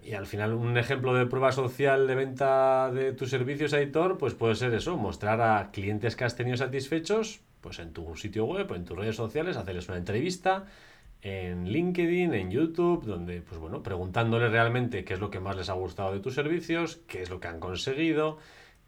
Y 0.04 0.14
al 0.14 0.24
final 0.24 0.54
un 0.54 0.78
ejemplo 0.78 1.12
de 1.12 1.26
prueba 1.26 1.52
social 1.52 2.06
de 2.06 2.14
venta 2.14 2.90
de 2.92 3.12
tus 3.12 3.28
servicios 3.28 3.74
editor, 3.74 4.16
pues 4.16 4.32
puede 4.32 4.54
ser 4.54 4.72
eso, 4.72 4.96
mostrar 4.96 5.38
a 5.42 5.70
clientes 5.70 6.16
que 6.16 6.24
has 6.24 6.34
tenido 6.34 6.56
satisfechos, 6.56 7.42
pues 7.60 7.78
en 7.78 7.92
tu 7.92 8.16
sitio 8.16 8.44
web 8.44 8.72
en 8.72 8.84
tus 8.84 8.96
redes 8.96 9.16
sociales, 9.16 9.56
hacerles 9.56 9.88
una 9.88 9.98
entrevista 9.98 10.66
en 11.22 11.68
LinkedIn, 11.68 12.32
en 12.34 12.50
YouTube, 12.50 13.04
donde, 13.04 13.40
pues 13.40 13.60
bueno, 13.60 13.82
preguntándoles 13.82 14.50
realmente 14.50 15.04
qué 15.04 15.14
es 15.14 15.20
lo 15.20 15.30
que 15.30 15.40
más 15.40 15.56
les 15.56 15.68
ha 15.68 15.72
gustado 15.72 16.12
de 16.12 16.20
tus 16.20 16.34
servicios, 16.34 17.00
qué 17.08 17.22
es 17.22 17.30
lo 17.30 17.40
que 17.40 17.48
han 17.48 17.58
conseguido, 17.58 18.38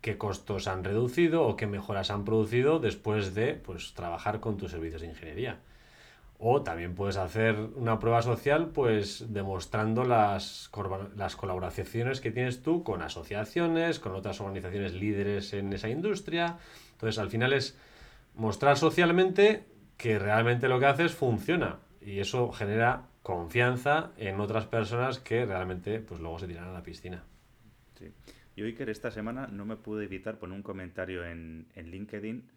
qué 0.00 0.16
costos 0.16 0.68
han 0.68 0.84
reducido 0.84 1.42
o 1.42 1.56
qué 1.56 1.66
mejoras 1.66 2.10
han 2.10 2.24
producido 2.24 2.78
después 2.78 3.34
de 3.34 3.54
pues, 3.54 3.94
trabajar 3.94 4.40
con 4.40 4.56
tus 4.56 4.70
servicios 4.70 5.02
de 5.02 5.08
ingeniería. 5.08 5.58
O 6.38 6.62
también 6.62 6.94
puedes 6.94 7.18
hacer 7.18 7.54
una 7.76 7.98
prueba 7.98 8.22
social, 8.22 8.68
pues 8.68 9.26
demostrando 9.28 10.04
las, 10.04 10.70
las 11.14 11.36
colaboraciones 11.36 12.22
que 12.22 12.30
tienes 12.30 12.62
tú 12.62 12.82
con 12.82 13.02
asociaciones, 13.02 14.00
con 14.00 14.14
otras 14.14 14.40
organizaciones 14.40 14.94
líderes 14.94 15.52
en 15.52 15.70
esa 15.74 15.90
industria. 15.90 16.56
Entonces, 16.92 17.18
al 17.18 17.28
final 17.28 17.52
es 17.52 17.76
mostrar 18.40 18.78
socialmente 18.78 19.66
que 19.96 20.18
realmente 20.18 20.66
lo 20.68 20.80
que 20.80 20.86
haces 20.86 21.12
funciona. 21.12 21.78
Y 22.00 22.20
eso 22.20 22.50
genera 22.50 23.08
confianza 23.22 24.12
en 24.16 24.40
otras 24.40 24.66
personas 24.66 25.18
que 25.18 25.44
realmente 25.44 26.00
pues 26.00 26.20
luego 26.20 26.38
se 26.38 26.48
tiran 26.48 26.68
a 26.68 26.72
la 26.72 26.82
piscina. 26.82 27.22
Sí. 27.98 28.10
Yo, 28.56 28.64
Iker, 28.64 28.88
esta 28.88 29.10
semana 29.10 29.46
no 29.46 29.66
me 29.66 29.76
pude 29.76 30.04
evitar 30.04 30.38
poner 30.38 30.56
un 30.56 30.62
comentario 30.62 31.24
en, 31.24 31.68
en 31.74 31.90
LinkedIn 31.90 32.50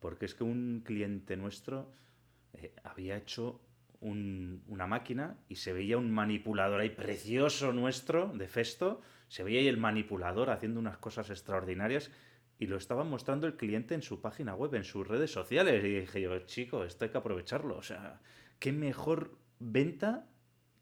porque 0.00 0.24
es 0.24 0.34
que 0.34 0.42
un 0.42 0.82
cliente 0.84 1.36
nuestro 1.36 1.92
eh, 2.54 2.74
había 2.82 3.16
hecho 3.16 3.60
una 4.00 4.86
máquina 4.88 5.36
y 5.48 5.56
se 5.56 5.72
veía 5.72 5.96
un 5.96 6.10
manipulador 6.10 6.80
ahí 6.80 6.90
precioso 6.90 7.72
nuestro 7.72 8.32
de 8.34 8.48
Festo, 8.48 9.00
se 9.32 9.42
veía 9.44 9.60
ahí 9.60 9.68
el 9.68 9.78
manipulador 9.78 10.50
haciendo 10.50 10.78
unas 10.78 10.98
cosas 10.98 11.30
extraordinarias 11.30 12.10
y 12.58 12.66
lo 12.66 12.76
estaba 12.76 13.02
mostrando 13.02 13.46
el 13.46 13.56
cliente 13.56 13.94
en 13.94 14.02
su 14.02 14.20
página 14.20 14.54
web, 14.54 14.74
en 14.74 14.84
sus 14.84 15.08
redes 15.08 15.32
sociales. 15.32 15.82
Y 15.82 16.00
dije 16.00 16.20
yo, 16.20 16.38
chico, 16.40 16.84
esto 16.84 17.06
hay 17.06 17.12
que 17.12 17.16
aprovecharlo. 17.16 17.78
O 17.78 17.82
sea, 17.82 18.20
qué 18.58 18.72
mejor 18.72 19.38
venta 19.58 20.26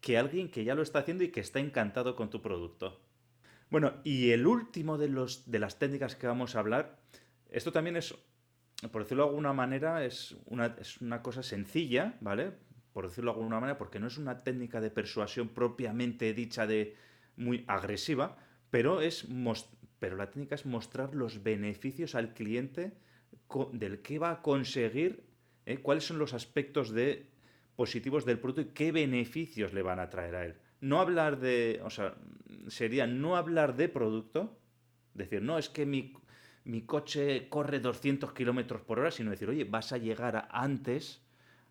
que 0.01 0.17
alguien 0.17 0.51
que 0.51 0.65
ya 0.65 0.75
lo 0.75 0.81
está 0.81 0.99
haciendo 0.99 1.23
y 1.23 1.29
que 1.29 1.39
está 1.39 1.61
encantado 1.61 2.17
con 2.17 2.29
tu 2.29 2.41
producto. 2.41 2.99
Bueno, 3.69 3.93
y 4.03 4.31
el 4.31 4.45
último 4.45 4.97
de, 4.97 5.07
los, 5.07 5.49
de 5.49 5.59
las 5.59 5.79
técnicas 5.79 6.17
que 6.17 6.27
vamos 6.27 6.57
a 6.57 6.59
hablar, 6.59 6.99
esto 7.51 7.71
también 7.71 7.95
es, 7.95 8.13
por 8.91 9.03
decirlo 9.03 9.23
de 9.23 9.29
alguna 9.29 9.53
manera, 9.53 10.03
es 10.03 10.35
una, 10.47 10.75
es 10.77 10.99
una 10.99 11.21
cosa 11.21 11.41
sencilla, 11.41 12.17
¿vale? 12.19 12.51
Por 12.91 13.07
decirlo 13.07 13.31
de 13.31 13.37
alguna 13.37 13.61
manera, 13.61 13.77
porque 13.77 14.01
no 14.01 14.07
es 14.07 14.17
una 14.17 14.43
técnica 14.43 14.81
de 14.81 14.91
persuasión 14.91 15.47
propiamente 15.47 16.33
dicha 16.33 16.67
de 16.67 16.97
muy 17.41 17.65
agresiva, 17.67 18.37
pero, 18.69 19.01
es 19.01 19.27
pero 19.99 20.15
la 20.15 20.29
técnica 20.29 20.55
es 20.55 20.65
mostrar 20.65 21.13
los 21.15 21.43
beneficios 21.43 22.15
al 22.15 22.33
cliente 22.33 22.93
del 23.73 24.01
que 24.01 24.19
va 24.19 24.31
a 24.31 24.41
conseguir, 24.41 25.23
¿eh? 25.65 25.79
cuáles 25.79 26.05
son 26.05 26.19
los 26.19 26.33
aspectos 26.33 26.91
de 26.91 27.29
positivos 27.75 28.25
del 28.25 28.39
producto 28.39 28.61
y 28.61 28.73
qué 28.73 28.91
beneficios 28.91 29.73
le 29.73 29.81
van 29.81 29.99
a 29.99 30.09
traer 30.09 30.35
a 30.35 30.45
él. 30.45 30.55
No 30.79 30.99
hablar 30.99 31.39
de, 31.39 31.81
o 31.83 31.89
sea, 31.89 32.15
sería 32.67 33.07
no 33.07 33.35
hablar 33.35 33.75
de 33.75 33.89
producto, 33.89 34.57
decir, 35.13 35.41
no, 35.41 35.57
es 35.57 35.69
que 35.69 35.85
mi, 35.85 36.13
mi 36.63 36.83
coche 36.83 37.47
corre 37.49 37.79
200 37.79 38.33
kilómetros 38.33 38.81
por 38.81 38.99
hora, 38.99 39.11
sino 39.11 39.31
decir, 39.31 39.49
oye, 39.49 39.63
vas 39.63 39.91
a 39.91 39.97
llegar 39.97 40.47
antes 40.51 41.21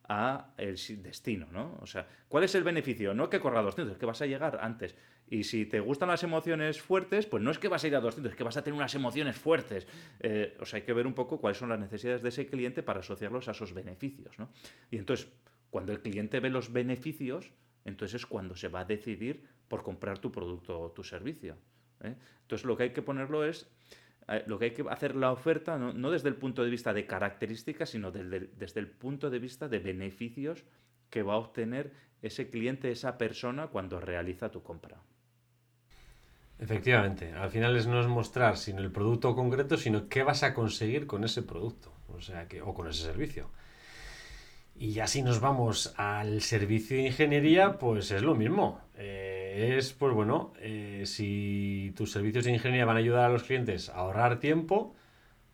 a 0.09 0.52
el 0.56 0.76
destino, 1.02 1.46
¿no? 1.52 1.78
O 1.80 1.87
sea, 1.87 2.06
¿cuál 2.28 2.44
es 2.44 2.54
el 2.56 2.64
beneficio? 2.64 3.14
No 3.14 3.30
que 3.30 3.38
corra 3.38 3.61
a 3.61 3.62
200, 3.62 3.92
es 3.92 3.98
que 3.98 4.06
vas 4.06 4.20
a 4.20 4.26
llegar 4.26 4.59
antes. 4.61 4.96
Y 5.30 5.44
si 5.44 5.64
te 5.64 5.78
gustan 5.78 6.08
las 6.08 6.24
emociones 6.24 6.80
fuertes, 6.80 7.24
pues 7.24 7.42
no 7.42 7.52
es 7.52 7.58
que 7.58 7.68
vas 7.68 7.84
a 7.84 7.86
ir 7.86 7.94
a 7.94 8.00
200, 8.00 8.32
es 8.32 8.36
que 8.36 8.44
vas 8.44 8.56
a 8.56 8.62
tener 8.62 8.76
unas 8.76 8.94
emociones 8.96 9.36
fuertes. 9.36 9.86
Eh, 10.18 10.56
o 10.60 10.66
sea, 10.66 10.78
hay 10.78 10.82
que 10.82 10.92
ver 10.92 11.06
un 11.06 11.14
poco 11.14 11.40
cuáles 11.40 11.56
son 11.56 11.68
las 11.68 11.78
necesidades 11.78 12.20
de 12.20 12.30
ese 12.30 12.48
cliente 12.48 12.82
para 12.82 13.00
asociarlos 13.00 13.46
a 13.46 13.52
esos 13.52 13.72
beneficios, 13.72 14.36
¿no? 14.40 14.50
Y 14.90 14.98
entonces, 14.98 15.28
cuando 15.70 15.92
el 15.92 16.00
cliente 16.02 16.40
ve 16.40 16.50
los 16.50 16.72
beneficios, 16.72 17.52
entonces 17.84 18.22
es 18.22 18.26
cuando 18.26 18.56
se 18.56 18.68
va 18.68 18.80
a 18.80 18.84
decidir 18.84 19.44
por 19.68 19.84
comprar 19.84 20.18
tu 20.18 20.32
producto 20.32 20.80
o 20.80 20.90
tu 20.90 21.04
servicio. 21.04 21.56
¿eh? 22.02 22.16
Entonces 22.42 22.64
lo 22.64 22.76
que 22.76 22.84
hay 22.84 22.90
que 22.90 23.02
ponerlo 23.02 23.44
es, 23.44 23.70
eh, 24.28 24.42
lo 24.46 24.58
que 24.58 24.66
hay 24.66 24.70
que 24.72 24.84
hacer 24.90 25.14
la 25.14 25.30
oferta 25.32 25.78
no, 25.78 26.10
desde 26.10 26.28
el 26.28 26.34
punto 26.34 26.64
de 26.64 26.70
vista 26.70 26.92
de 26.92 27.06
características, 27.06 27.90
sino 27.90 28.10
desde 28.10 28.80
el 28.80 28.88
punto 28.88 29.30
de 29.30 29.38
vista 29.38 29.68
de 29.68 29.78
beneficios 29.78 30.64
que 31.08 31.22
va 31.22 31.34
a 31.34 31.38
obtener 31.38 31.92
ese 32.22 32.50
cliente, 32.50 32.90
esa 32.90 33.16
persona 33.16 33.68
cuando 33.68 34.00
realiza 34.00 34.50
tu 34.50 34.62
compra. 34.62 35.00
Efectivamente, 36.60 37.32
al 37.32 37.50
final 37.50 37.74
es 37.76 37.86
no 37.86 38.00
es 38.00 38.06
mostrar 38.06 38.58
sino 38.58 38.80
el 38.80 38.92
producto 38.92 39.34
concreto, 39.34 39.78
sino 39.78 40.08
qué 40.08 40.22
vas 40.22 40.42
a 40.42 40.52
conseguir 40.52 41.06
con 41.06 41.24
ese 41.24 41.42
producto, 41.42 41.90
o 42.14 42.20
sea 42.20 42.46
que, 42.48 42.60
o 42.60 42.74
con 42.74 42.86
ese 42.86 43.02
servicio. 43.02 43.48
Y 44.76 44.92
ya 44.92 45.06
si 45.06 45.22
nos 45.22 45.40
vamos 45.40 45.94
al 45.96 46.42
servicio 46.42 46.96
de 46.98 47.06
ingeniería, 47.06 47.78
pues 47.78 48.10
es 48.10 48.22
lo 48.22 48.34
mismo. 48.34 48.80
Eh, 48.96 49.76
es, 49.78 49.92
pues 49.94 50.14
bueno, 50.14 50.52
eh, 50.60 51.04
si 51.06 51.92
tus 51.96 52.12
servicios 52.12 52.44
de 52.44 52.52
ingeniería 52.52 52.84
van 52.84 52.96
a 52.96 53.00
ayudar 53.00 53.24
a 53.24 53.28
los 53.30 53.44
clientes 53.44 53.88
a 53.88 53.94
ahorrar 53.96 54.38
tiempo, 54.38 54.94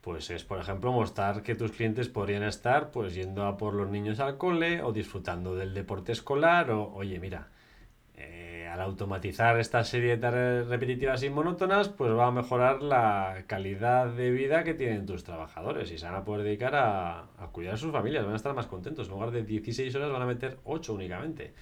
pues 0.01 0.31
es, 0.31 0.45
por 0.45 0.59
ejemplo, 0.61 0.93
mostrar 0.93 1.43
que 1.43 1.55
tus 1.55 1.73
clientes 1.73 2.09
podrían 2.09 2.43
estar 2.43 2.91
pues 2.91 3.15
yendo 3.15 3.47
a 3.47 3.57
por 3.57 3.75
los 3.75 3.91
niños 3.91 4.21
al 4.21 4.39
cole 4.39 4.83
o 4.83 4.93
disfrutando 4.93 5.55
del 5.57 5.75
deporte 5.75 6.13
escolar 6.13 6.71
o, 6.71 6.93
oye, 6.95 7.19
mira, 7.21 7.49
al 8.77 8.83
automatizar 8.83 9.59
esta 9.59 9.83
serie 9.85 10.11
de 10.11 10.17
tareas 10.19 10.67
repetitivas 10.67 11.23
y 11.23 11.31
monótonas, 11.31 11.89
pues 11.89 12.13
va 12.13 12.27
a 12.27 12.31
mejorar 12.31 12.83
la 12.83 13.45
calidad 13.47 14.13
de 14.13 14.31
vida 14.31 14.65
que 14.65 14.75
tienen 14.75 15.07
tus 15.07 15.25
trabajadores 15.25 15.91
y 15.91 15.97
se 15.97 16.05
van 16.05 16.15
a 16.15 16.25
poder 16.25 16.45
dedicar 16.45 16.75
a, 16.75 17.27
cuidar 17.53 17.75
a 17.75 17.77
sus 17.79 17.91
familias, 17.91 18.25
van 18.25 18.35
a 18.35 18.37
estar 18.37 18.55
más 18.55 18.67
contentos. 18.67 19.07
En 19.07 19.15
lugar 19.15 19.31
de 19.31 19.45
16 19.45 19.95
horas 19.95 20.13
van 20.13 20.21
a 20.21 20.27
meter 20.27 20.59
8 20.65 20.93
únicamente. 20.93 21.55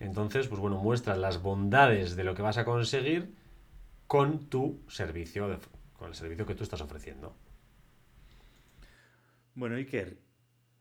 Entonces, 0.00 0.46
pues 0.48 0.60
bueno, 0.60 0.76
muestras 0.76 1.16
las 1.16 1.40
bondades 1.40 2.14
de 2.14 2.24
lo 2.24 2.34
que 2.34 2.42
vas 2.42 2.58
a 2.58 2.66
conseguir 2.66 3.34
con 4.06 4.50
tu 4.50 4.82
servicio, 4.88 5.58
con 5.94 6.08
el 6.08 6.14
servicio 6.14 6.44
que 6.44 6.54
tú 6.54 6.62
estás 6.62 6.82
ofreciendo. 6.82 7.34
Bueno, 9.54 9.76
Iker, 9.76 10.18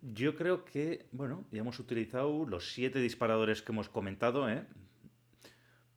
yo 0.01 0.35
creo 0.35 0.65
que, 0.65 1.07
bueno, 1.13 1.45
ya 1.51 1.61
hemos 1.61 1.79
utilizado 1.79 2.45
los 2.45 2.73
siete 2.73 2.99
disparadores 2.99 3.61
que 3.61 3.71
hemos 3.71 3.87
comentado, 3.87 4.49
¿eh? 4.49 4.65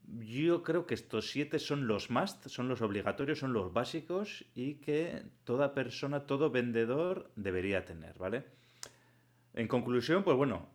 Yo 0.09 0.63
creo 0.63 0.87
que 0.87 0.95
estos 0.95 1.31
siete 1.31 1.59
son 1.59 1.87
los 1.87 2.11
must, 2.11 2.47
son 2.47 2.69
los 2.69 2.81
obligatorios, 2.81 3.41
son 3.41 3.53
los 3.53 3.73
básicos 3.73 4.45
y 4.55 4.75
que 4.75 5.25
toda 5.45 5.75
persona, 5.75 6.27
todo 6.27 6.51
vendedor 6.51 7.33
debería 7.35 7.85
tener, 7.85 8.17
¿vale? 8.17 8.45
En 9.55 9.67
conclusión, 9.67 10.23
pues 10.23 10.37
bueno, 10.37 10.69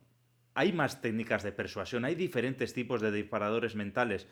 hay 0.54 0.72
más 0.72 1.00
técnicas 1.00 1.42
de 1.42 1.52
persuasión, 1.52 2.04
hay 2.04 2.14
diferentes 2.14 2.74
tipos 2.74 3.00
de 3.00 3.10
disparadores 3.10 3.74
mentales, 3.74 4.28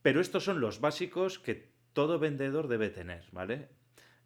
pero 0.00 0.20
estos 0.20 0.44
son 0.44 0.60
los 0.60 0.80
básicos 0.80 1.38
que 1.38 1.72
todo 1.92 2.18
vendedor 2.18 2.68
debe 2.68 2.88
tener, 2.88 3.26
¿vale? 3.32 3.68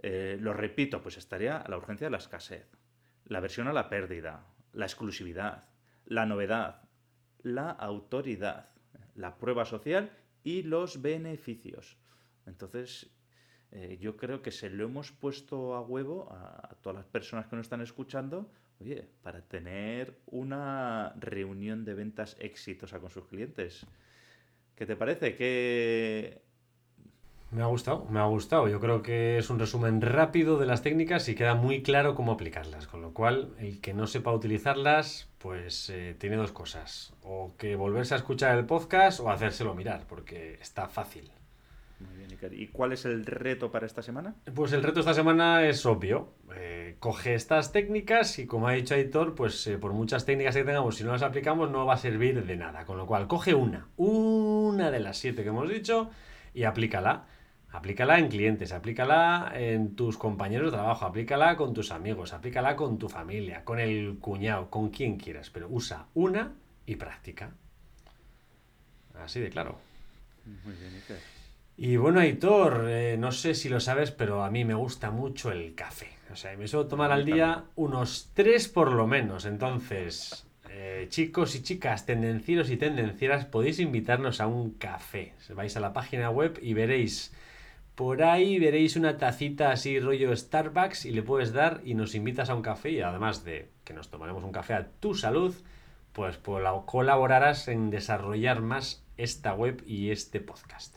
Eh, 0.03 0.37
lo 0.41 0.53
repito, 0.53 1.03
pues 1.03 1.17
estaría 1.17 1.65
la 1.69 1.79
urgencia 1.79 2.07
de 2.07 2.13
la 2.13 2.19
escasez, 2.19 2.71
la 3.25 3.41
versión 3.41 3.67
a 3.67 3.73
la 3.73 3.89
pérdida, 3.89 4.47
la 4.73 4.87
exclusividad, 4.87 5.65
la 6.05 6.27
novedad, 6.27 6.83
la 7.43 7.71
autoridad 7.71 8.76
la 9.17 9.37
prueba 9.37 9.65
social 9.65 10.11
y 10.45 10.63
los 10.63 11.03
beneficios. 11.03 11.97
Entonces, 12.47 13.11
eh, 13.73 13.99
yo 14.01 14.17
creo 14.17 14.43
que 14.43 14.53
se 14.53 14.71
lo 14.71 14.85
hemos 14.85 15.11
puesto 15.13 15.75
a 15.75 15.81
huevo 15.81 16.31
a, 16.31 16.77
todas 16.83 16.97
las 16.97 17.07
personas 17.07 17.47
que 17.47 17.57
nos 17.57 17.67
están 17.67 17.81
escuchando, 17.81 18.51
oye, 18.81 19.09
para 19.23 19.43
tener 19.43 20.19
una 20.27 21.15
reunión 21.19 21.85
de 21.85 21.95
ventas 21.95 22.37
exitosa 22.39 23.01
con 23.01 23.11
sus 23.11 23.27
clientes. 23.27 23.85
¿Qué 24.77 24.87
te 24.87 24.95
parece? 24.95 25.35
¿Qué, 25.37 26.43
me 27.57 27.63
ha 27.63 27.67
gustado, 27.67 28.05
me 28.11 28.21
ha 28.21 28.27
gustado. 28.27 28.69
Yo 28.69 28.81
creo 28.81 29.01
que 29.01 29.39
es 29.39 29.49
un 29.49 29.59
resumen 29.59 30.03
rápido 30.03 30.59
de 30.59 30.67
las 30.67 30.83
técnicas 30.83 31.27
y 31.31 31.35
queda 31.35 31.55
muy 31.55 31.83
claro 31.83 32.15
cómo 32.15 32.33
aplicarlas. 32.33 32.87
Con 32.87 33.01
lo 33.01 33.15
cual, 33.15 33.55
el 33.59 33.81
que 33.81 33.95
no 33.95 34.07
sepa 34.07 34.31
utilizarlas, 34.31 35.31
pues 35.39 35.89
eh, 35.89 36.15
tiene 36.19 36.37
dos 36.37 36.53
cosas. 36.53 37.15
O 37.23 37.55
que 37.57 37.75
volverse 37.75 38.13
a 38.13 38.19
escuchar 38.19 38.59
el 38.59 38.67
podcast 38.67 39.21
o 39.21 39.31
hacérselo 39.31 39.75
mirar, 39.75 40.05
porque 40.07 40.59
está 40.61 40.87
fácil. 40.87 41.31
Muy 41.99 42.15
bien, 42.19 42.39
¿Y 42.53 42.67
cuál 42.67 42.93
es 42.93 43.07
el 43.07 43.25
reto 43.25 43.71
para 43.71 43.87
esta 43.87 44.03
semana? 44.03 44.35
Pues 44.55 44.75
el 44.75 44.83
reto 44.83 45.01
esta 45.01 45.15
semana 45.15 45.67
es 45.67 45.87
obvio. 45.87 46.35
Eh, 46.55 46.97
coge 46.99 47.33
estas 47.33 47.73
técnicas 47.73 48.39
y 48.39 48.47
como 48.47 48.69
ha 48.69 48.73
dicho 48.73 48.95
Aitor, 48.95 49.35
pues 49.35 49.67
eh, 49.67 49.79
por 49.79 49.95
muchas 49.95 50.27
técnicas 50.27 50.55
que 50.55 50.65
tengamos, 50.65 50.97
si 50.97 51.05
no 51.05 51.13
las 51.13 51.23
aplicamos 51.23 51.71
no 51.71 51.87
va 51.87 51.95
a 51.95 51.97
servir 51.97 52.45
de 52.45 52.57
nada. 52.57 52.85
Con 52.85 52.99
lo 52.99 53.07
cual, 53.07 53.27
coge 53.29 53.55
una, 53.55 53.89
una 53.97 54.91
de 54.91 55.01
las 55.01 55.17
siete 55.17 55.43
que 55.43 55.49
hemos 55.49 55.71
dicho 55.71 56.11
y 56.53 56.65
aplícala. 56.65 57.25
Aplícala 57.77 58.19
en 58.19 58.29
clientes, 58.29 58.73
aplícala 58.73 59.53
en 59.55 59.97
tus 59.97 60.17
compañeros 60.17 60.73
de 60.73 60.79
trabajo, 60.79 61.05
aplícala 61.05 61.57
con 61.57 61.75
tus 61.75 61.91
amigos, 61.93 62.33
aplícala 62.33 62.75
con 62.75 62.99
tu 62.99 63.07
familia, 63.11 63.65
con 63.65 63.79
el 63.79 64.17
cuñado, 64.19 64.71
con 64.71 64.89
quien 64.89 65.19
quieras, 65.19 65.51
pero 65.51 65.69
usa 65.69 66.07
una 66.15 66.55
y 66.87 66.97
práctica. 66.97 67.53
Así 69.23 69.41
de 69.41 69.51
claro. 69.51 69.79
Muy 70.65 70.75
bien, 70.75 71.03
Y 71.77 71.99
bueno, 71.99 72.21
Aitor, 72.21 72.87
eh, 72.89 73.17
no 73.19 73.31
sé 73.31 73.55
si 73.55 73.69
lo 73.69 73.79
sabes, 73.79 74.11
pero 74.11 74.43
a 74.43 74.51
mí 74.51 74.65
me 74.65 74.75
gusta 74.75 75.11
mucho 75.11 75.53
el 75.53 75.75
café. 75.75 76.09
O 76.33 76.37
sea, 76.37 76.57
me 76.57 76.69
suelo 76.69 76.89
tomar 76.89 77.13
al 77.13 77.27
día 77.27 77.65
unos 77.75 78.31
tres 78.33 78.69
por 78.69 78.91
lo 78.91 79.07
menos. 79.07 79.45
Entonces, 79.45 80.47
eh, 80.71 81.09
chicos 81.11 81.55
y 81.55 81.63
chicas, 81.63 82.07
tendencieros 82.07 82.71
y 82.71 82.79
tendencieras, 82.79 83.45
podéis 83.45 83.81
invitarnos 83.81 84.41
a 84.41 84.47
un 84.47 84.71
café. 84.71 85.35
Vais 85.51 85.77
a 85.77 85.81
la 85.81 85.93
página 85.93 86.31
web 86.31 86.59
y 86.63 86.73
veréis 86.73 87.35
por 87.97 88.23
ahí 88.23 88.59
veréis 88.59 88.95
una 88.97 89.17
tacita 89.17 89.71
así 89.71 89.99
rollo 89.99 90.37
Starbucks 90.37 91.07
y 91.07 91.13
le 91.13 91.23
puedes 91.23 91.55
dar 91.55 91.81
y 91.83 91.95
nos 91.95 92.15
invitas 92.15 92.51
a 92.51 92.55
un 92.55 92.61
café 92.61 92.91
y 92.91 93.01
además 93.01 93.43
de 93.43 93.71
que 93.85 93.95
nos 93.95 94.11
tomaremos 94.11 94.45
un 94.45 94.53
café 94.53 94.75
a 94.75 94.87
tu 95.01 95.15
salud, 95.15 95.55
pues, 96.13 96.39
colaborarás 96.85 97.69
en 97.69 97.89
desarrollar 97.89 98.61
más 98.61 99.03
esta 99.17 99.55
web 99.55 99.83
y 99.87 100.11
este 100.11 100.41
podcast. 100.41 100.97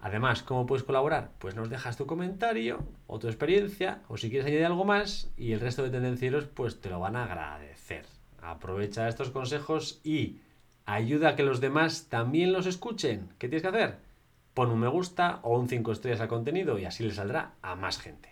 Además, 0.00 0.42
¿cómo 0.42 0.64
puedes 0.64 0.84
colaborar? 0.84 1.32
Pues 1.38 1.54
nos 1.54 1.68
dejas 1.68 1.98
tu 1.98 2.06
comentario 2.06 2.82
o 3.06 3.18
tu 3.18 3.26
experiencia 3.26 4.00
o 4.08 4.16
si 4.16 4.30
quieres 4.30 4.46
añadir 4.46 4.64
algo 4.64 4.86
más 4.86 5.30
y 5.36 5.52
el 5.52 5.60
resto 5.60 5.82
de 5.82 5.90
tendencieros 5.90 6.46
pues 6.46 6.80
te 6.80 6.88
lo 6.88 6.98
van 6.98 7.16
a 7.16 7.24
agradecer. 7.24 8.06
Aprovecha 8.40 9.06
estos 9.06 9.28
consejos 9.28 10.00
y 10.02 10.38
ayuda 10.86 11.30
a 11.30 11.36
que 11.36 11.42
los 11.42 11.60
demás 11.60 12.06
también 12.08 12.54
los 12.54 12.64
escuchen. 12.64 13.28
¿Qué 13.38 13.48
tienes 13.48 13.60
que 13.60 13.68
hacer? 13.68 14.09
Pon 14.54 14.70
un 14.70 14.80
me 14.80 14.88
gusta 14.88 15.40
o 15.42 15.58
un 15.58 15.68
5 15.68 15.92
estrellas 15.92 16.20
al 16.20 16.28
contenido 16.28 16.78
y 16.78 16.84
así 16.84 17.04
le 17.04 17.12
saldrá 17.12 17.54
a 17.62 17.74
más 17.76 17.98
gente. 17.98 18.28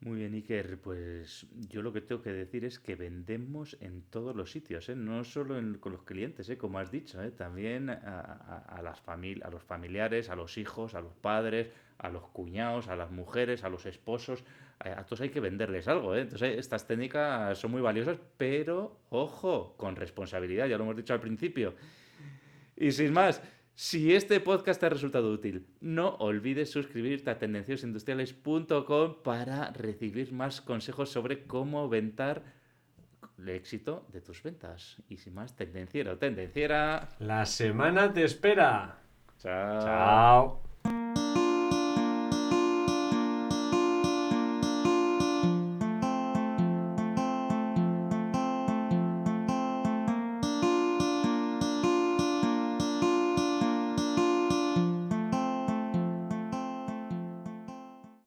Muy 0.00 0.18
bien, 0.18 0.34
Iker. 0.34 0.80
Pues 0.80 1.46
yo 1.68 1.80
lo 1.80 1.92
que 1.92 2.00
tengo 2.00 2.22
que 2.22 2.32
decir 2.32 2.64
es 2.64 2.80
que 2.80 2.96
vendemos 2.96 3.76
en 3.80 4.02
todos 4.02 4.34
los 4.34 4.50
sitios, 4.50 4.88
¿eh? 4.88 4.96
no 4.96 5.22
solo 5.22 5.54
con 5.78 5.92
los 5.92 6.02
clientes, 6.02 6.48
¿eh? 6.50 6.58
como 6.58 6.80
has 6.80 6.90
dicho, 6.90 7.22
¿eh? 7.22 7.30
también 7.30 7.88
a, 7.88 7.96
a- 8.68 8.82
los 9.52 9.62
familiares, 9.62 10.28
a 10.28 10.34
los 10.34 10.58
hijos, 10.58 10.96
a 10.96 11.00
los 11.00 11.14
padres, 11.14 11.68
a 11.98 12.08
los 12.08 12.24
cuñados, 12.30 12.88
a 12.88 12.96
las 12.96 13.12
mujeres, 13.12 13.62
a 13.62 13.68
los 13.68 13.86
esposos. 13.86 14.42
A, 14.80 14.88
a 14.98 15.04
todos 15.06 15.20
hay 15.20 15.30
que 15.30 15.38
venderles 15.38 15.86
algo. 15.86 16.16
Entonces, 16.16 16.58
estas 16.58 16.84
técnicas 16.88 17.56
son 17.58 17.70
muy 17.70 17.80
valiosas, 17.80 18.18
pero 18.36 18.98
ojo, 19.10 19.76
con 19.76 19.94
responsabilidad, 19.94 20.66
ya 20.66 20.78
lo 20.78 20.82
hemos 20.82 20.96
dicho 20.96 21.12
al 21.14 21.20
principio. 21.20 21.74
Y 22.76 22.90
sin 22.90 23.12
más, 23.12 23.40
si 23.74 24.14
este 24.14 24.38
podcast 24.40 24.80
te 24.80 24.86
ha 24.86 24.90
resultado 24.90 25.30
útil, 25.32 25.66
no 25.80 26.16
olvides 26.16 26.70
suscribirte 26.70 27.30
a 27.30 27.38
tendenciosindustriales.com 27.38 29.22
para 29.22 29.70
recibir 29.70 30.32
más 30.32 30.60
consejos 30.60 31.10
sobre 31.10 31.46
cómo 31.46 31.78
aumentar 31.80 32.42
el 33.38 33.48
éxito 33.48 34.06
de 34.12 34.20
tus 34.20 34.42
ventas. 34.42 35.02
Y 35.08 35.16
sin 35.16 35.34
más, 35.34 35.56
tendenciero, 35.56 36.18
tendenciera. 36.18 37.08
La 37.18 37.46
semana 37.46 38.12
te 38.12 38.24
espera. 38.24 38.98
Chao. 39.38 39.80
Chao. 39.80 40.71